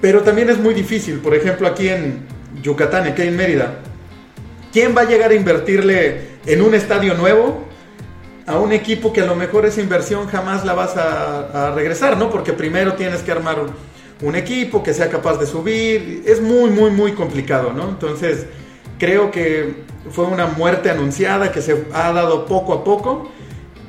[0.00, 2.26] Pero también es muy difícil, por ejemplo aquí en
[2.62, 3.78] Yucatán, aquí en Mérida,
[4.72, 7.66] ¿quién va a llegar a invertirle en un estadio nuevo
[8.46, 12.16] a un equipo que a lo mejor esa inversión jamás la vas a, a regresar,
[12.16, 12.30] ¿no?
[12.30, 13.58] Porque primero tienes que armar
[14.22, 16.22] un equipo que sea capaz de subir.
[16.26, 17.88] Es muy, muy, muy complicado, ¿no?
[17.88, 18.46] Entonces,
[18.98, 23.30] creo que fue una muerte anunciada que se ha dado poco a poco.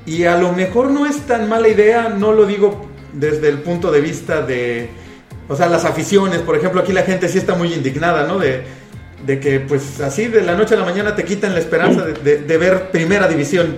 [0.06, 3.92] Y a lo mejor no es tan mala idea, no lo digo desde el punto
[3.92, 4.90] de vista de,
[5.48, 6.40] o sea, las aficiones.
[6.40, 8.40] Por ejemplo, aquí la gente sí está muy indignada, ¿no?
[8.40, 8.80] De,
[9.40, 12.58] que pues así de la noche a la mañana te quitan la esperanza de, de
[12.58, 13.78] ver primera división.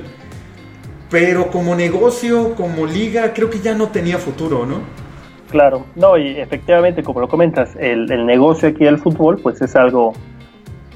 [1.10, 5.01] Pero como negocio, como liga, creo que ya no tenía futuro, ¿no?
[5.52, 10.14] Claro, no, y efectivamente, como lo comentas, el, negocio aquí del fútbol, pues es algo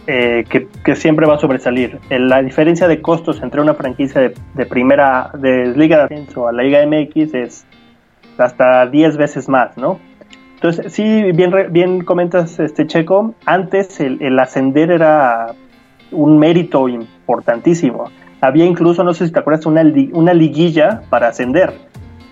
[0.07, 1.99] eh, que, siempre va a sobresalir.
[2.09, 6.63] La diferencia de costos entre una franquicia de, primera, de Liga de Ascenso a la
[6.63, 7.65] Liga MX es
[8.37, 9.99] hasta 10 veces más, ¿no?
[10.53, 15.47] Entonces, sí, bien, bien comentas, este Checo, antes el, ascender era
[16.11, 18.09] un mérito importantísimo.
[18.39, 21.73] Había incluso, no sé si te acuerdas, una, una liguilla para ascender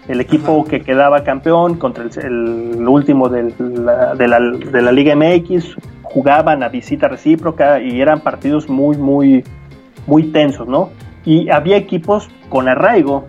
[0.07, 6.61] El equipo que quedaba campeón contra el, último de, la, de, la, Liga MX jugaban
[6.61, 9.43] a visita recíproca y eran partidos muy, muy,
[10.05, 10.89] muy tensos, ¿no?
[11.25, 13.27] Y había equipos con arraigo,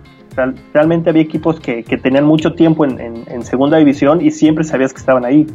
[0.73, 5.23] realmente había equipos que, tenían mucho tiempo en, segunda división y siempre sabías que estaban
[5.25, 5.47] ahí.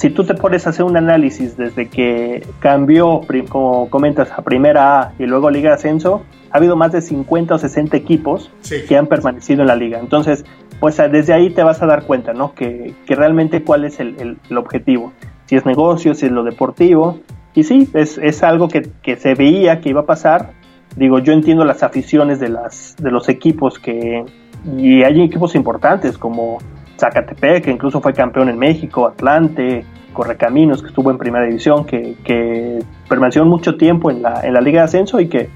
[0.00, 4.98] Si tú te pones a hacer un análisis desde que cambió, como comentas, a primera
[4.98, 8.50] A y luego Liga de Ascenso, ha habido más de 50 o 60 equipos
[8.88, 9.98] que han permanecido en la liga.
[9.98, 10.46] Entonces,
[10.80, 12.54] pues desde ahí te vas a dar cuenta, ¿no?
[12.54, 15.12] Que, realmente cuál es el, objetivo.
[15.44, 17.20] Si es negocio, si es lo deportivo.
[17.52, 20.52] Y sí, es, es algo que, que, se veía que iba a pasar.
[20.96, 24.24] Digo, yo entiendo las aficiones de, las, de los equipos que...
[24.78, 26.56] Y hay equipos importantes como
[27.00, 32.16] Zacatepec, que incluso fue campeón en México, Atlante, Correcaminos, que estuvo en primera división, que,
[32.24, 35.48] que permaneció mucho tiempo en la, en la Liga de Ascenso y que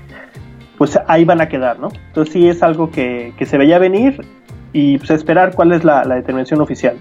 [0.79, 1.89] pues ahí van a quedar, ¿no?
[2.09, 4.25] Entonces sí es algo que, se veía venir
[4.73, 6.97] y pues esperar cuál es la, determinación oficial.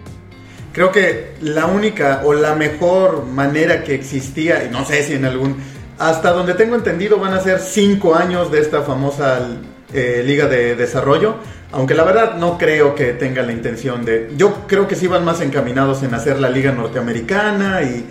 [0.71, 5.25] Creo que la única o la mejor manera que existía, y no sé si en
[5.25, 5.57] algún,
[5.99, 9.39] hasta donde tengo entendido van a ser cinco años de esta famosa
[9.93, 11.35] eh, liga de desarrollo,
[11.73, 15.25] aunque la verdad no creo que tenga la intención de, yo creo que sí van
[15.25, 18.05] más encaminados en hacer la liga norteamericana y,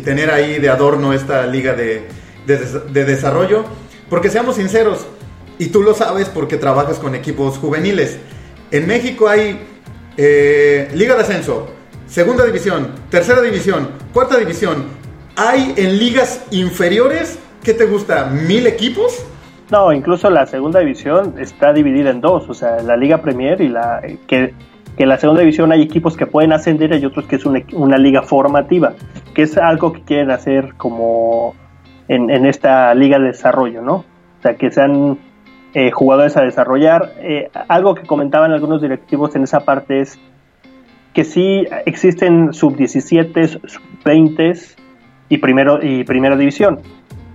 [0.00, 2.06] tener ahí de adorno esta liga de,
[2.46, 3.64] de desarrollo
[4.08, 5.06] porque seamos sinceros,
[5.58, 8.16] y tú lo sabes porque trabajas con equipos juveniles.
[8.70, 9.60] En México hay
[10.16, 11.68] eh, Liga de Ascenso,
[12.06, 14.84] Segunda División, Tercera División, Cuarta División.
[15.36, 19.18] ¿Hay en ligas inferiores, qué te gusta, mil equipos?
[19.70, 23.68] No, incluso la segunda división está dividida en dos, o sea, la Liga Premier y
[23.68, 24.54] la que,
[24.96, 27.98] que la segunda división hay equipos que pueden ascender y otros que es una, una
[27.98, 28.94] liga formativa,
[29.34, 31.54] que es algo que quieren hacer como
[32.08, 33.96] en, esta liga de desarrollo, ¿no?
[33.96, 35.18] O sea, que sean
[35.74, 37.12] eh, jugadores a desarrollar.
[37.18, 40.18] Eh, algo que comentaban algunos directivos en esa parte es
[41.12, 44.76] que sí existen sub-17, sub-20
[45.28, 46.80] y, primero, y primera división.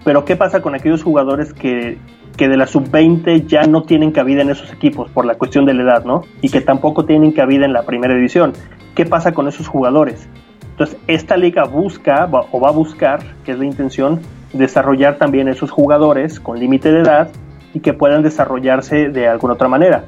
[0.03, 1.97] Pero ¿qué pasa con aquellos jugadores que,
[2.37, 5.73] que de la sub-20 ya no tienen cabida en esos equipos por la cuestión de
[5.73, 6.23] la edad, ¿no?
[6.41, 8.53] Y que tampoco tienen cabida en la primera división.
[8.95, 10.27] ¿Qué pasa con esos jugadores?
[10.71, 14.21] Entonces, esta liga busca o va a buscar, que es la intención,
[14.53, 17.29] desarrollar también esos jugadores con límite de edad
[17.73, 20.05] y que puedan desarrollarse de alguna otra manera.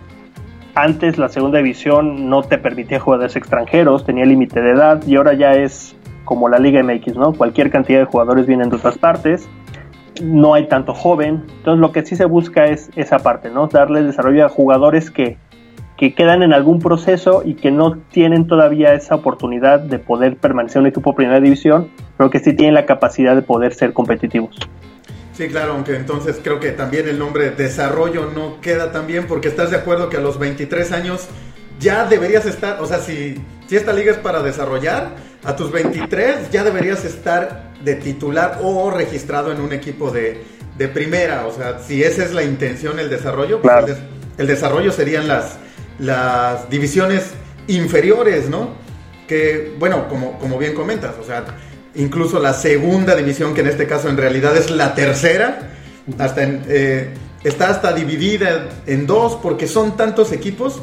[0.73, 5.33] Antes la segunda división no te permitía jugadores extranjeros, tenía límite de edad y ahora
[5.33, 7.33] ya es como la Liga MX, ¿no?
[7.33, 9.47] Cualquier cantidad de jugadores vienen de otras partes,
[10.21, 13.67] no hay tanto joven, entonces lo que sí se busca es esa parte, ¿no?
[13.67, 15.37] Darle desarrollo a jugadores que
[15.97, 20.77] que quedan en algún proceso y que no tienen todavía esa oportunidad de poder permanecer
[20.77, 23.93] en un equipo de primera división, pero que sí tienen la capacidad de poder ser
[23.93, 24.57] competitivos.
[25.33, 29.49] Sí, claro, aunque entonces creo que también el nombre desarrollo no queda tan bien porque
[29.49, 31.27] estás de acuerdo que a los 23 años
[31.79, 33.35] ya deberías estar, o sea, si,
[33.67, 38.89] si esta liga es para desarrollar, a tus 23 ya deberías estar de titular o
[38.89, 40.43] registrado en un equipo de,
[40.77, 43.97] de primera, o sea, si esa es la intención, el desarrollo, pues
[44.37, 45.57] el desarrollo serían las,
[45.99, 47.31] las divisiones
[47.67, 48.69] inferiores, ¿no?
[49.27, 51.45] Que, bueno, como, como bien comentas, o sea,
[51.95, 55.71] incluso la segunda división, que en este caso en realidad es la tercera,
[56.19, 60.81] hasta eh, está hasta dividida en dos porque son tantos equipos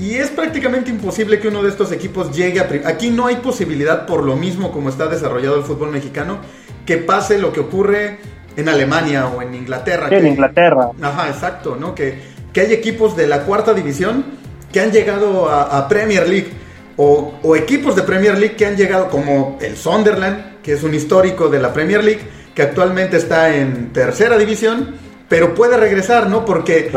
[0.00, 2.88] y es prácticamente imposible que uno de estos equipos llegue a...
[2.88, 6.38] Aquí no hay posibilidad, por lo mismo como está desarrollado el fútbol mexicano,
[6.86, 8.18] que pase lo que ocurre
[8.56, 10.08] en Alemania o en Inglaterra.
[10.10, 10.90] en Inglaterra.
[11.00, 11.94] Ajá, exacto, ¿no?
[11.94, 14.24] Que que hay equipos de la cuarta división
[14.72, 16.48] que han llegado a, Premier League
[16.96, 21.48] o, equipos de Premier League que han llegado como el Sunderland, que es un histórico
[21.48, 22.20] de la Premier League,
[22.54, 24.94] que actualmente está en tercera división,
[25.28, 26.44] pero puede regresar, ¿no?
[26.44, 26.90] Porque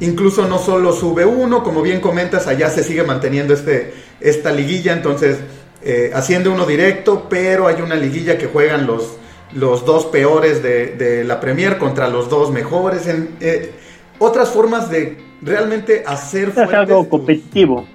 [0.00, 4.92] incluso no solo sube uno, como bien comentas, allá se sigue manteniendo este, esta liguilla,
[4.92, 5.38] entonces
[5.82, 9.16] eh, haciendo uno directo, pero hay una liguilla que juegan los,
[9.54, 13.06] los dos peores de, la Premier contra los dos mejores.
[13.06, 13.72] En, eh,
[14.18, 17.86] otras formas de realmente hacer es algo competitivo.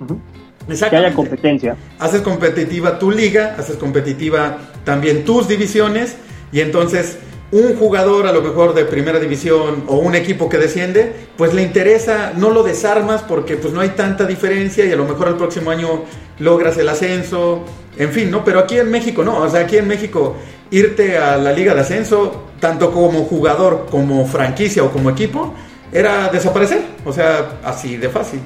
[0.68, 1.76] Que haya competencia.
[2.00, 6.16] Haces competitiva tu liga, haces competitiva también tus divisiones
[6.52, 7.18] y entonces
[7.52, 11.62] un jugador a lo mejor de primera división o un equipo que desciende, pues le
[11.62, 15.36] interesa, no lo desarmas porque pues no hay tanta diferencia y a lo mejor el
[15.36, 16.04] próximo año
[16.40, 17.66] logras el ascenso,
[17.98, 18.46] en fin, ¿no?
[18.46, 20.36] Pero aquí en México no, o sea, aquí en México
[20.72, 25.54] irte a la liga de ascenso, tanto como jugador, como franquicia o como equipo,
[25.92, 28.40] era desaparecer, o sea, así de fácil.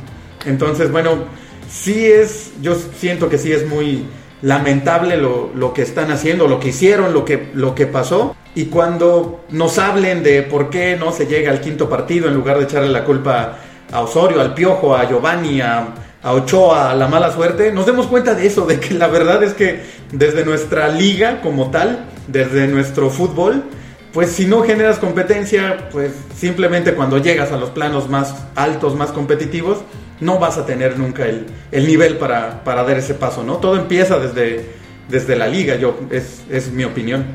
[0.45, 1.25] Entonces, bueno,
[1.69, 4.05] sí es, yo siento que sí es muy
[4.41, 8.35] lamentable lo, lo, que están haciendo, lo que hicieron, lo que, lo que pasó.
[8.55, 12.57] Y cuando nos hablen de por qué no se llega al quinto partido en lugar
[12.57, 13.57] de echarle la culpa
[13.91, 15.93] a Osorio, al Piojo, a Giovanni, a,
[16.23, 19.53] a Ochoa la mala suerte, nos demos cuenta de eso, de que la verdad es
[19.53, 23.63] que desde nuestra liga como tal, desde nuestro fútbol,
[24.11, 29.11] pues si no generas competencia, pues simplemente cuando llegas a los planos más altos, más
[29.11, 29.79] competitivos,
[30.21, 33.57] no vas a tener nunca el, el nivel para, para, dar ese paso, ¿no?
[33.57, 34.65] Todo empieza desde,
[35.09, 37.25] desde la liga, yo, es, es mi opinión.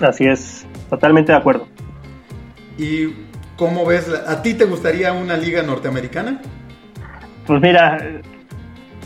[0.00, 1.66] Así es, totalmente de acuerdo.
[2.78, 3.08] ¿Y
[3.56, 4.08] cómo ves?
[4.26, 6.40] ¿A ti te gustaría una liga norteamericana?
[7.46, 7.98] Pues mira,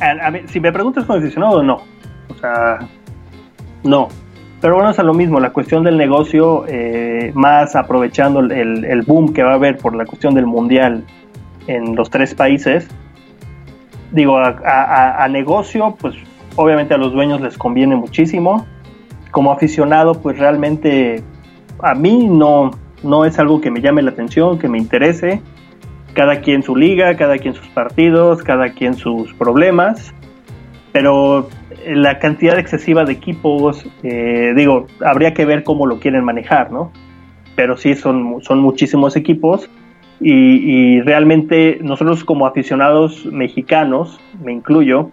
[0.00, 1.82] a, a mí, si me preguntas como aficionado, no.
[2.28, 2.80] O sea,
[3.82, 4.08] no.
[4.60, 9.02] Pero bueno, es a lo mismo, la cuestión del negocio, eh, más aprovechando el, el,
[9.02, 11.04] boom que va a haber por la cuestión del mundial
[11.66, 12.86] en los tres países.
[14.12, 16.14] Digo, a, a, a negocio, pues
[16.54, 18.66] obviamente a los dueños les conviene muchísimo.
[19.32, 21.20] Como aficionado, pues realmente
[21.80, 22.70] a mí no,
[23.02, 25.42] no es algo que me llame la atención, que me interese.
[26.14, 30.14] Cada quien su liga, cada quien sus partidos, cada quien sus problemas.
[30.92, 31.48] Pero
[31.86, 36.92] la cantidad excesiva de equipos, eh, digo, habría que ver cómo lo quieren manejar, ¿no?
[37.56, 39.68] Pero sí, son, son muchísimos equipos
[40.20, 45.10] y, y realmente nosotros como aficionados mexicanos, me incluyo,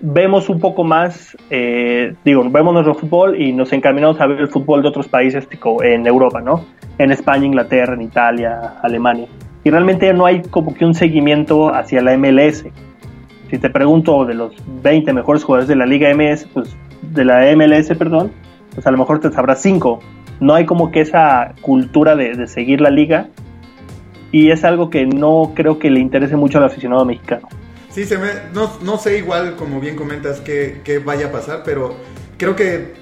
[0.00, 4.48] vemos un poco más, eh, digo, vemos nuestro fútbol y nos encaminamos a ver el
[4.48, 5.46] fútbol de otros países
[5.82, 6.64] en Europa, ¿no?
[6.98, 9.26] En España, Inglaterra, en Italia, Alemania.
[9.64, 12.64] Y realmente no hay como que un seguimiento hacia la MLS.
[13.50, 17.44] Si te pregunto de los 20 mejores jugadores de la Liga MS, pues de la
[17.54, 18.32] MLS, perdón,
[18.74, 20.00] pues a lo mejor te sabrás 5.
[20.40, 23.28] No hay como que esa cultura de seguir la liga
[24.32, 27.48] y es algo que no creo que le interese mucho al aficionado mexicano.
[27.90, 31.62] Sí, se me, no, no, sé igual, como bien comentas, qué, qué, vaya a pasar,
[31.64, 31.96] pero
[32.38, 32.94] creo que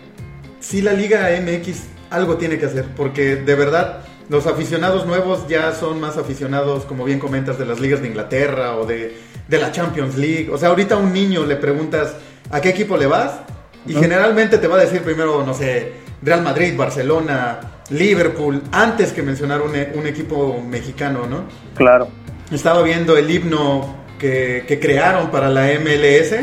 [0.60, 5.72] sí la Liga MX algo tiene que hacer, porque de verdad los aficionados nuevos ya
[5.72, 9.16] son más aficionados, como bien comentas, de las ligas de Inglaterra o de,
[9.46, 10.48] de la Champions League.
[10.50, 12.14] O sea, ahorita a un niño le preguntas
[12.50, 13.40] a qué equipo le vas
[13.86, 14.00] y ¿No?
[14.00, 17.60] generalmente te va a decir primero, no sé, Real Madrid, Barcelona,
[17.90, 21.44] Liverpool, antes que mencionar un, un equipo mexicano, ¿no?
[21.74, 22.08] Claro.
[22.50, 26.34] Estaba viendo el himno que, que, crearon para la MLS.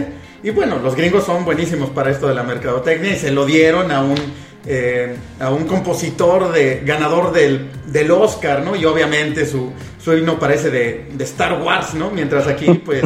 [0.44, 3.92] Y bueno, los gringos son buenísimos para esto de la mercadotecnia y se lo dieron
[3.92, 4.16] a un,
[4.66, 8.76] eh, a un compositor de, ganador del, del, Oscar, ¿no?
[8.76, 9.72] Y obviamente su,
[10.04, 12.12] su himno parece de, de, Star Wars, ¿no?
[12.12, 13.04] Mientras aquí, pues,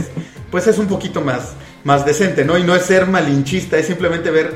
[0.51, 1.53] pues es un poquito más,
[1.83, 2.57] más decente, ¿no?
[2.57, 4.53] Y no es ser malinchista, es simplemente ver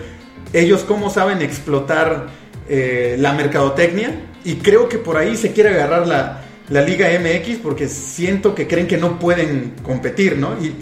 [0.54, 2.28] ellos cómo saben explotar
[2.70, 4.12] eh, la mercadotecnia.
[4.46, 8.68] Y creo que por ahí se quiere agarrar la, la Liga MX porque siento que
[8.68, 10.54] creen que no pueden competir, ¿no?
[10.62, 10.76] Y,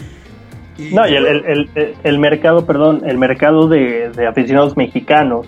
[0.92, 1.68] no, y el,
[2.02, 5.46] el, mercado, perdón, el mercado de, de, aficionados mexicanos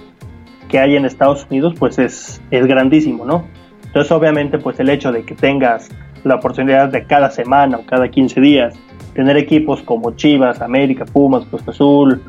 [0.68, 3.46] que hay en Estados Unidos, pues es, es grandísimo, ¿no?
[3.86, 5.88] Entonces, obviamente, pues el hecho de que tengas
[6.24, 8.74] la oportunidad de cada semana o cada 15 días
[9.14, 12.20] tener equipos como Chivas, América, Pumas, Costa Azul,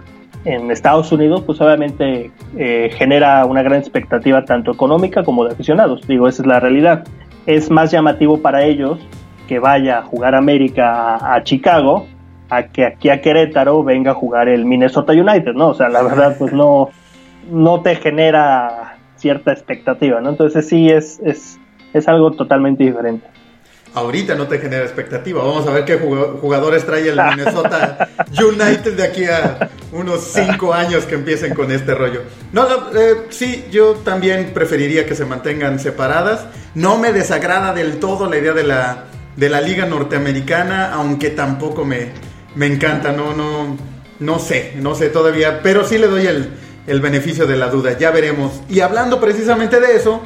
[0.46, 6.08] en Estados Unidos, pues obviamente eh, genera una gran expectativa tanto económica como de aficionados.
[6.08, 7.04] Digo, esa es la realidad
[7.46, 9.00] es más llamativo para ellos
[9.48, 12.08] que vaya a jugar América a, a, Chicago
[12.50, 15.70] a que aquí a Querétaro venga a jugar el Minnesota United, ¿no?
[15.70, 16.90] O sea, la verdad, pues no,
[17.52, 20.30] no te genera cierta expectativa, ¿no?
[20.30, 21.60] Entonces sí es, es,
[21.94, 23.28] es algo totalmente diferente.
[23.96, 25.42] Ahorita no te genera expectativa.
[25.42, 31.06] Vamos a ver qué jugadores trae el Minnesota United de aquí a unos 5 años
[31.06, 32.24] que empiecen con este rollo.
[32.52, 36.46] No, no eh, sí, yo también preferiría que se mantengan separadas.
[36.74, 39.06] No me desagrada del todo la idea de la,
[39.38, 42.10] de la liga norteamericana, aunque tampoco me,
[42.56, 43.14] me encanta.
[43.14, 43.78] No, no,
[44.20, 46.50] no sé, no sé todavía, pero sí le doy el,
[46.86, 47.98] el beneficio de la duda.
[47.98, 48.62] Ya veremos.
[48.68, 50.22] Y hablando precisamente de eso,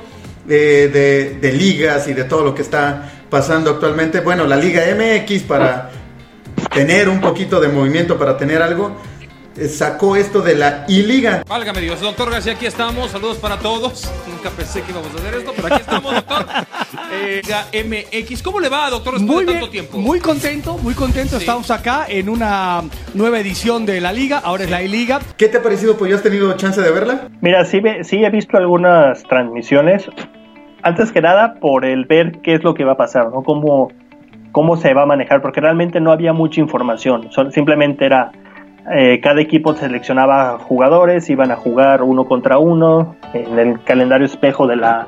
[0.47, 4.21] de, de, de ligas y de todo lo que está pasando actualmente.
[4.21, 5.91] Bueno, la Liga MX para
[6.73, 8.95] tener un poquito de movimiento, para tener algo,
[9.67, 11.43] sacó esto de la I-Liga.
[11.47, 13.11] Válgame Dios, doctor García, aquí estamos.
[13.11, 14.09] Saludos para todos.
[14.27, 16.45] Nunca pensé que íbamos a hacer esto, pero aquí estamos, doctor.
[17.11, 17.41] eh,
[18.11, 19.97] MX, ¿cómo le va, doctor, después muy de bien, tanto tiempo?
[19.97, 21.37] Muy contento, muy contento.
[21.37, 21.43] Sí.
[21.43, 24.41] Estamos acá en una nueva edición de la Liga.
[24.43, 25.19] Ahora es la I-Liga.
[25.37, 25.97] ¿Qué te ha parecido?
[25.97, 27.27] Pues ya has tenido chance de verla.
[27.41, 30.07] Mira, sí, sí he visto algunas transmisiones
[30.81, 33.43] antes que nada por el ver qué es lo que va a pasar, ¿no?
[33.43, 33.89] Cómo,
[34.51, 38.31] cómo se va a manejar, porque realmente no había mucha información, simplemente era
[38.91, 44.65] eh, cada equipo seleccionaba jugadores, iban a jugar uno contra uno en el calendario espejo
[44.67, 45.07] de la,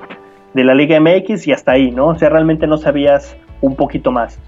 [0.53, 2.07] de la Liga MX y hasta ahí, ¿no?
[2.07, 4.39] O sea, realmente no sabías un poquito más.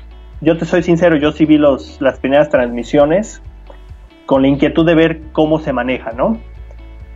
[0.42, 3.42] Yo te soy sincero, yo sí vi los, las primeras transmisiones
[4.26, 6.38] con la inquietud de ver cómo se maneja, ¿no?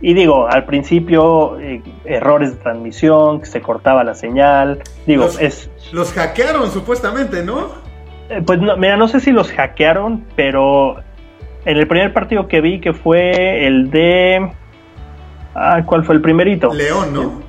[0.00, 4.80] Y digo, al principio eh, errores de transmisión, que se cortaba la señal.
[5.06, 5.70] Digo, los, es.
[5.92, 7.68] Los hackearon supuestamente, ¿no?
[8.28, 10.98] Eh, pues no, mira, no sé si los hackearon, pero
[11.64, 14.50] en el primer partido que vi, que fue el de...
[15.54, 16.72] Ah, ¿Cuál fue el primerito?
[16.72, 17.42] León, ¿no?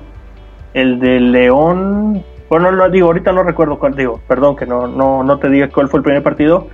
[0.74, 2.24] El de León...
[2.48, 5.68] Bueno, no digo, ahorita no recuerdo cuál digo, perdón que no, no, no te diga
[5.68, 6.66] cuál fue el primer partido,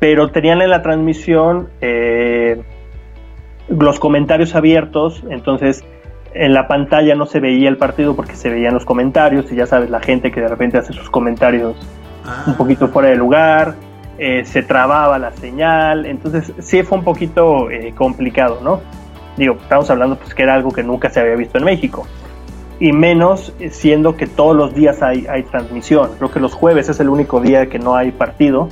[0.00, 2.60] pero tenían en la transmisión eh,
[3.68, 5.84] los comentarios abiertos, entonces
[6.34, 9.66] en la pantalla no se veía el partido porque se veían los comentarios y ya
[9.66, 11.76] sabes, la gente que de repente hace sus comentarios
[12.46, 13.74] un poquito fuera de lugar,
[14.18, 18.80] eh, se trababa la señal, entonces sí fue un poquito eh, complicado, ¿no?
[19.36, 22.06] Digo, estamos hablando pues que era algo que nunca se había visto en México
[22.78, 26.10] y menos siendo que todos los días hay, hay transmisión.
[26.18, 28.68] Creo que los jueves es el único día que no hay partido,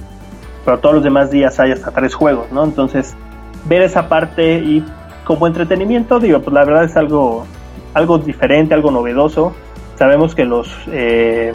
[0.64, 2.64] pero todos los demás días hay hasta tres juegos, ¿no?
[2.64, 3.16] Entonces,
[3.64, 4.84] ver esa parte y
[5.24, 7.46] como entretenimiento, digo, pues la verdad es algo,
[7.94, 9.54] algo diferente, algo novedoso.
[9.96, 11.52] Sabemos que los eh,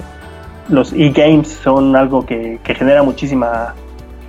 [0.70, 3.74] los e-games son algo que, que genera muchísima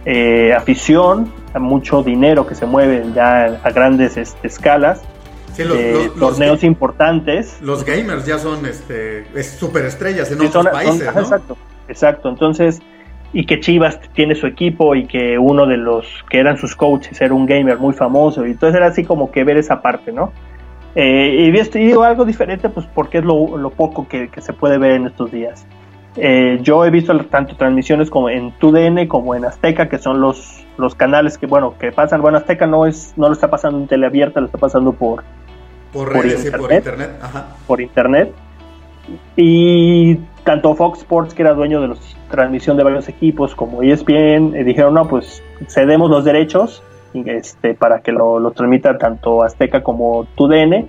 [0.05, 5.03] eh, afición, mucho dinero que se mueve ya a grandes este, escalas
[5.65, 7.59] los, torneos importantes.
[7.61, 11.03] Los gamers ya son este, superestrellas en otros países.
[11.03, 11.57] Exacto,
[11.89, 12.29] exacto.
[12.29, 12.81] Entonces,
[13.33, 17.21] y que Chivas tiene su equipo y que uno de los que eran sus coaches
[17.21, 18.47] era un gamer muy famoso.
[18.47, 20.33] Y entonces era así como que ver esa parte, ¿no?
[20.97, 25.07] Eh, y, digo algo diferente, pues porque es lo, poco que, se puede ver en
[25.07, 25.65] estos días.
[26.17, 30.67] Eh, yo he visto tanto transmisiones como en TUDN como en Azteca, que son los,
[30.77, 32.21] los canales que, bueno, que pasan.
[32.21, 35.23] Bueno, Azteca no es no lo está pasando en teleabierta, lo está pasando por,
[35.93, 37.11] por redes y por internet.
[37.23, 37.47] Ajá.
[37.69, 38.33] Por internet.
[39.37, 41.97] Y tanto Fox Sports, que era dueño de la
[42.31, 46.83] transmisión de varios equipos, como ESPN, eh, dijeron, no, pues cedemos los derechos
[47.15, 50.89] este, para que lo, lo transmita tanto Azteca como TUDN.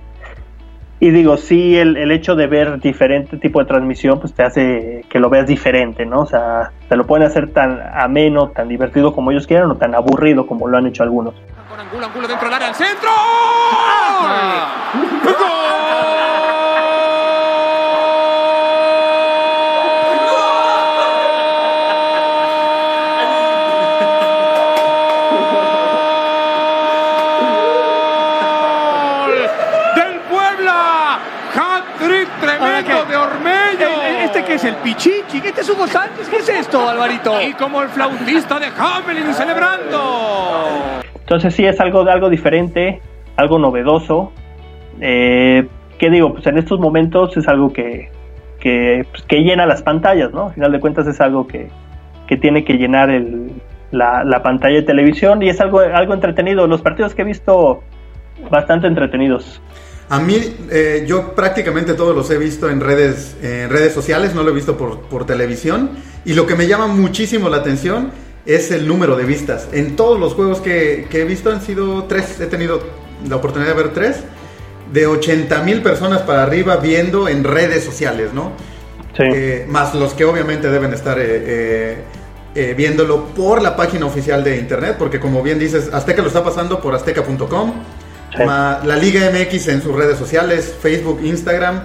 [1.00, 5.04] Y digo, sí, el, el, hecho de ver diferente tipo de transmisión, pues te hace
[5.08, 6.20] que lo veas diferente, ¿no?
[6.20, 9.96] O sea, te lo pueden hacer tan ameno, tan divertido como ellos quieran, o tan
[9.96, 11.34] aburrido como lo han hecho algunos.
[11.68, 13.10] Con Angulo, Angulo dentro del área, al centro.
[15.24, 15.61] ¡Gol!
[34.54, 35.40] Es el Pichichi?
[35.40, 36.28] ¿Qué es Hugo Sánchez?
[36.28, 37.40] ¿Qué es esto, Alvarito?
[37.40, 41.00] Y como el flautista de Hamelin celebrando.
[41.14, 43.00] Entonces sí es algo, algo diferente,
[43.36, 44.32] algo novedoso.
[45.00, 45.66] Eh,
[45.98, 46.34] ¿Qué digo?
[46.34, 48.10] Pues en estos momentos es algo que,
[48.60, 50.48] que, pues, llena las pantallas, ¿no?
[50.48, 51.70] Al final de cuentas es algo que,
[52.26, 53.52] que tiene que llenar el,
[53.90, 56.66] la, la, pantalla de televisión y es algo, algo entretenido.
[56.66, 57.82] Los partidos que he visto
[58.50, 59.62] bastante entretenidos.
[60.08, 64.50] A mí, eh, yo prácticamente todos los he visto en redes, redes sociales, no lo
[64.50, 65.90] he visto por, por, televisión.
[66.24, 68.10] Y lo que me llama muchísimo la atención
[68.44, 69.68] es el número de vistas.
[69.72, 72.82] En todos los juegos que, que he visto han sido tres, he tenido
[73.28, 74.16] la oportunidad de ver tres,
[74.92, 78.52] de 80 mil personas para arriba viendo en redes sociales, ¿no?
[79.16, 79.22] Sí.
[79.22, 81.16] Eh, más los que obviamente deben estar
[82.54, 86.44] eh, viéndolo por la página oficial de internet, porque como bien dices, Azteca lo está
[86.44, 87.72] pasando por azteca.com
[88.38, 91.82] la Liga MX en sus redes sociales, Facebook, Instagram,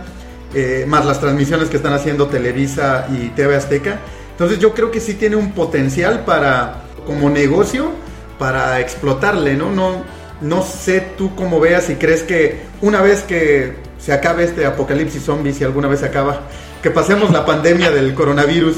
[0.53, 3.99] eh, más las transmisiones que están haciendo Televisa y TV Azteca.
[4.31, 7.91] Entonces yo creo que sí tiene un potencial para, como negocio,
[8.39, 9.71] para explotarle, ¿no?
[9.71, 10.03] No,
[10.41, 15.23] no sé tú cómo veas y crees que una vez que se acabe este apocalipsis
[15.23, 16.41] zombie, si alguna vez se acaba,
[16.81, 18.77] que pasemos la pandemia del coronavirus,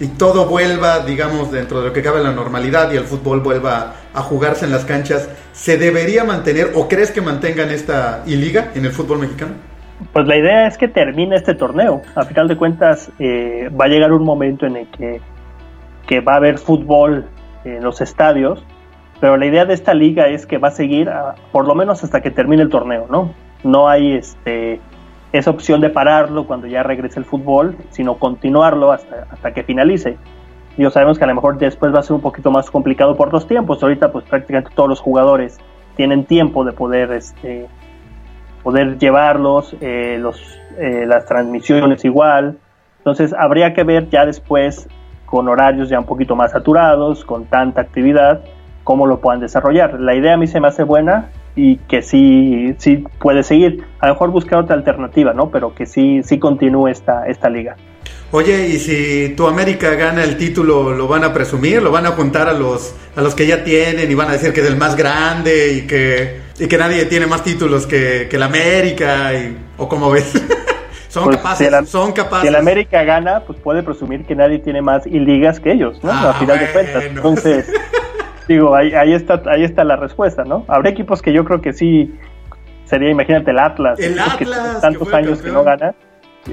[0.00, 3.96] y todo vuelva, digamos, dentro de lo que cabe la normalidad y el fútbol vuelva
[4.14, 5.28] a jugarse en las canchas,
[5.60, 9.52] ¿se debería mantener o crees que mantengan esta I-Liga en el fútbol mexicano?
[10.14, 12.00] Pues la idea es que termine este torneo.
[12.14, 15.20] A final de cuentas, eh, va a llegar un momento en el que,
[16.06, 17.26] que va a haber fútbol
[17.66, 18.64] en los estadios,
[19.20, 21.10] pero la idea de esta liga es que va a seguir
[21.52, 23.34] por lo menos hasta que termine el torneo, ¿no?
[23.62, 24.80] No hay este
[25.32, 30.16] esa opción de pararlo cuando ya regrese el fútbol, sino continuarlo hasta, hasta que finalice.
[30.76, 33.32] Y sabemos que a lo mejor después va a ser un poquito más complicado por
[33.32, 33.82] los tiempos.
[33.82, 35.58] Ahorita pues prácticamente todos los jugadores
[35.96, 37.66] tienen tiempo de poder, este,
[38.62, 42.58] poder llevarlos, eh, los, eh, las transmisiones igual.
[42.98, 44.88] Entonces habría que ver ya después
[45.26, 48.40] con horarios ya un poquito más saturados, con tanta actividad,
[48.84, 50.00] cómo lo puedan desarrollar.
[50.00, 53.84] La idea a mí se me hace buena, y que sí, sí puede seguir.
[53.98, 55.50] A lo mejor buscar otra alternativa, ¿no?
[55.50, 57.76] Pero que sí, sí continúe esta, esta liga.
[58.32, 61.82] Oye, y si tu América gana el título, ¿lo van a presumir?
[61.82, 64.52] ¿Lo van a juntar a los, a los que ya tienen y van a decir
[64.52, 68.36] que es el más grande y que, y que nadie tiene más títulos que, que
[68.36, 69.34] el América?
[69.34, 70.32] Y, ¿O cómo ves?
[71.08, 72.42] Son pues, capaces, si el, son capaces.
[72.42, 75.98] Si el América gana, pues puede presumir que nadie tiene más y ligas que ellos,
[76.04, 76.12] ¿no?
[76.12, 77.02] Ah, a final de cuentas.
[77.02, 77.72] Entonces,
[78.48, 80.64] digo, ahí, ahí está ahí está la respuesta, ¿no?
[80.68, 82.14] Habrá equipos que yo creo que sí
[82.84, 85.96] sería, imagínate, el Atlas, El Atlas, que tantos años que no gana,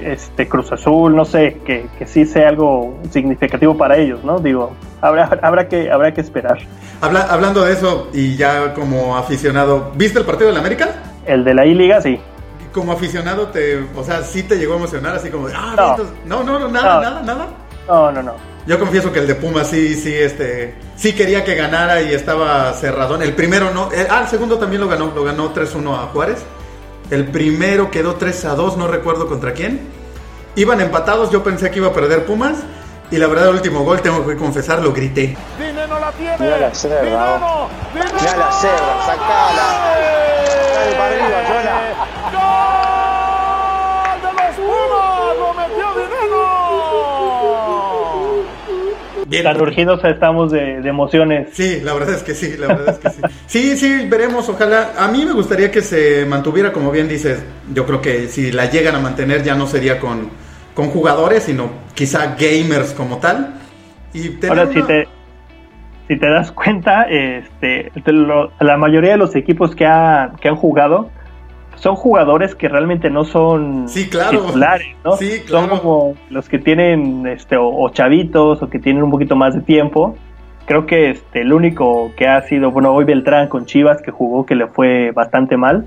[0.02, 4.38] este Cruz Azul, no sé, que, que sí sea algo significativo para ellos, ¿no?
[4.38, 6.58] Digo, habrá, habrá que habrá que esperar.
[7.00, 10.90] Habla- hablando de eso, y ya como aficionado, ¿viste el partido del América?
[11.26, 12.18] El de la I-Liga, sí.
[12.72, 16.42] Como aficionado, te, o sea, sí te llegó a emocionar, así como, de, ah, No.
[16.42, 17.00] no, no, no, nada, No.
[17.00, 17.46] nada, nada.
[17.88, 18.32] No, no, no.
[18.66, 22.70] Yo confieso que el de Pumas sí, sí, este, sí quería que ganara y estaba
[22.74, 23.22] cerradón.
[23.22, 26.44] El primero no, eh, ah, el segundo también lo ganó, lo ganó 3-1 a Juárez.
[27.10, 29.88] El primero quedó 3-2, no recuerdo contra quién.
[30.56, 32.58] Iban empatados, yo pensé que iba a perder Pumas.
[33.10, 35.36] Y la verdad, el último gol, tengo que confesar, lo grité.
[35.58, 35.86] Mira
[36.58, 37.70] la cerda, vos.
[37.94, 40.17] Mira la cerda, sacala.
[49.28, 49.44] Bien.
[49.44, 51.50] Tan urgidos estamos de, de emociones.
[51.52, 53.22] Sí, la verdad es que sí, la verdad es que sí.
[53.46, 54.92] Sí, sí, veremos, ojalá.
[54.98, 58.70] A mí me gustaría que se mantuviera, como bien dices, yo creo que si la
[58.70, 60.30] llegan a mantener ya no sería con,
[60.74, 63.54] con jugadores, sino quizá gamers como tal.
[64.14, 65.06] Y Ahora, si te,
[66.08, 70.48] si te das cuenta, este, te lo- la mayoría de los equipos que, ha- que
[70.48, 71.10] han jugado
[71.80, 74.40] son jugadores que realmente no son Sí, claro.
[74.46, 75.12] titulares, ¿no?
[75.16, 75.80] Sí, Son claro.
[75.82, 79.60] como los que tienen, este, o, o chavitos, o que tienen un poquito más de
[79.60, 80.16] tiempo.
[80.66, 84.44] Creo que este, el único que ha sido, bueno, hoy Beltrán con Chivas, que jugó,
[84.44, 85.86] que le fue bastante mal,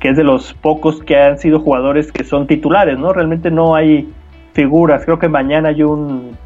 [0.00, 3.12] que es de los pocos que han sido jugadores que son titulares, ¿no?
[3.12, 4.12] Realmente no hay
[4.52, 5.04] figuras.
[5.04, 6.36] Creo que mañana hay un,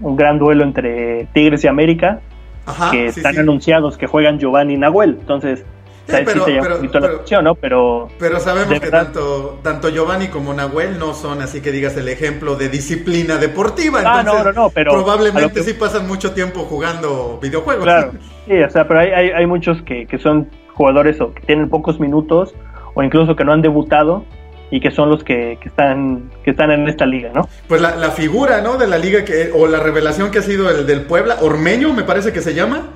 [0.00, 2.20] un gran duelo entre Tigres y América,
[2.66, 5.16] Ajá, que sí, están anunciados que juegan Giovanni y Nahuel.
[5.20, 5.64] Entonces,
[6.10, 7.54] Sí, ahí sí pero- pero- la pero- atención, ¿no?
[7.54, 11.96] Pero, Pero sabemos que verdad- tanto, tanto Giovanni como Nahuel no son así que digas
[11.96, 14.00] el ejemplo de disciplina deportiva.
[14.04, 17.84] Ah, Entonces, no, no, no, pero probablemente que- sí pasan mucho tiempo jugando videojuegos.
[17.84, 18.12] Claro,
[18.46, 21.68] sí, o sea, pero hay, hay, hay muchos que, que son jugadores o que tienen
[21.68, 22.54] pocos minutos
[22.94, 24.24] o incluso que no han debutado
[24.72, 27.48] y que son los que, que están que están en esta liga, ¿no?
[27.68, 28.76] Pues la, la figura, ¿no?
[28.78, 32.04] De la liga que, o la revelación que ha sido el del Puebla, Ormeño me
[32.04, 32.90] parece que se llama.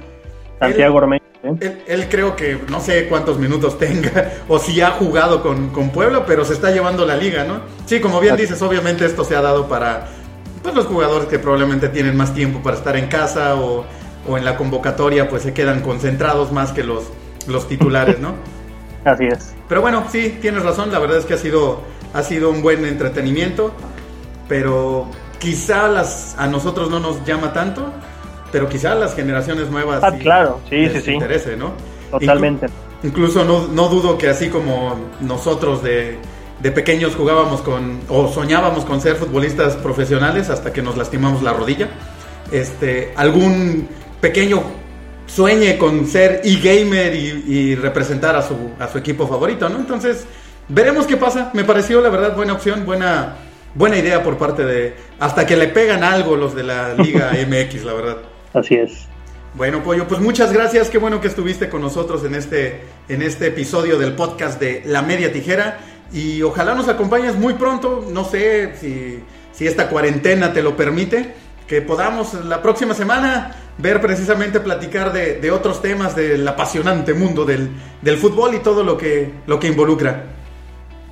[0.69, 1.23] Santiago Ormeño.
[1.43, 1.55] ¿eh?
[1.61, 5.91] Él, él creo que no sé cuántos minutos tenga o si ha jugado con, con
[5.91, 7.61] Puebla, pero se está llevando la liga, ¿no?
[7.87, 10.09] Sí, como bien dices, obviamente esto se ha dado para
[10.63, 13.85] pues, los jugadores que probablemente tienen más tiempo para estar en casa o,
[14.27, 17.05] o en la convocatoria, pues se quedan concentrados más que los,
[17.47, 18.35] los titulares, ¿no?
[19.05, 19.55] Así es.
[19.69, 21.83] Pero bueno, sí, tienes razón, la verdad es que ha sido,
[22.15, 23.73] ha sido un buen entretenimiento,
[24.49, 25.09] pero
[25.39, 27.93] quizá las, a nosotros no nos llama tanto,
[28.55, 31.11] pero quizá las generaciones nuevas Ah, claro, sí, les sí, sí.
[31.15, 31.73] interese, ¿no?
[32.13, 32.67] Totalmente.
[32.67, 32.71] Inclu-
[33.09, 36.17] incluso no, no dudo que así como nosotros de,
[36.61, 41.53] de pequeños jugábamos con, o soñábamos con ser futbolistas profesionales hasta que nos lastimamos la
[41.53, 41.89] rodilla,
[42.53, 43.89] este, algún
[44.21, 44.63] pequeño
[45.27, 49.79] sueñe con ser e-gamer y, y representar a su, a su equipo favorito, ¿no?
[49.79, 50.27] Entonces,
[50.69, 51.51] veremos qué pasa.
[51.55, 53.35] Me pareció, la verdad, buena opción, buena,
[53.75, 54.95] buena idea por parte de...
[55.19, 58.17] Hasta que le pegan algo los de la Liga MX, la verdad.
[58.55, 59.09] Así es.
[59.57, 60.91] Bueno, Pollo, pues muchas gracias.
[60.91, 65.03] Qué bueno que estuviste con nosotros en este, en este episodio del podcast de La
[65.03, 65.79] Media Tijera.
[66.13, 68.05] Y ojalá nos acompañes muy pronto.
[68.11, 69.21] No sé si,
[69.53, 71.35] si esta cuarentena te lo permite.
[71.69, 77.45] Que podamos la próxima semana ver precisamente platicar de, de otros temas del apasionante mundo
[77.45, 77.71] del,
[78.03, 80.25] del fútbol y todo lo que, lo que involucra.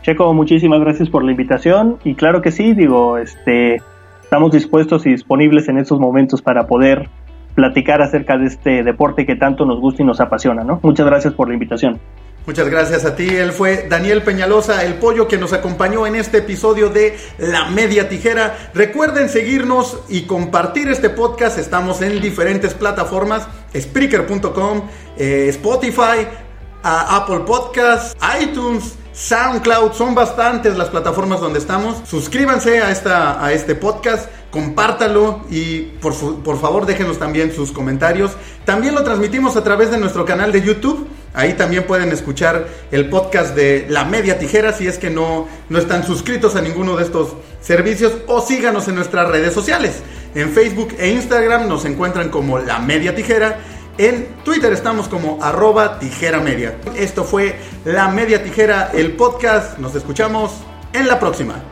[0.03, 3.81] Checo, muchísimas gracias por la invitación y claro que sí, digo, este,
[4.23, 7.09] estamos dispuestos y disponibles en estos momentos para poder
[7.55, 10.81] platicar acerca de este deporte que tanto nos gusta y nos apasiona, ¿no?
[10.83, 12.01] Muchas gracias por la invitación.
[12.45, 13.29] Muchas gracias a ti.
[13.29, 18.09] Él fue Daniel Peñalosa, el pollo que nos acompañó en este episodio de La Media
[18.09, 18.71] Tijera.
[18.75, 21.59] Recuerden seguirnos y compartir este podcast.
[21.59, 23.47] Estamos en diferentes plataformas:
[23.77, 24.83] Spreaker.com,
[25.17, 26.27] eh, Spotify,
[26.83, 28.99] Apple Podcasts, iTunes.
[29.13, 32.01] SoundCloud, son bastantes las plataformas donde estamos.
[32.09, 38.33] Suscríbanse a, esta, a este podcast, compártalo y por, favor déjenos también sus comentarios.
[38.67, 41.09] También lo transmitimos a través de nuestro canal de YouTube.
[41.33, 45.79] Ahí también pueden escuchar el podcast de La Media Tijera si es que no, no
[45.79, 47.31] están suscritos a ninguno de estos
[47.63, 50.03] servicios o síganos en nuestras redes sociales.
[50.35, 53.59] En Facebook e Instagram nos encuentran como La Media Tijera.
[53.97, 56.77] En Twitter estamos como arroba tijera media.
[56.95, 59.79] Esto fue La Media Tijera, el podcast.
[59.79, 60.53] Nos escuchamos
[60.93, 61.63] en la próxima.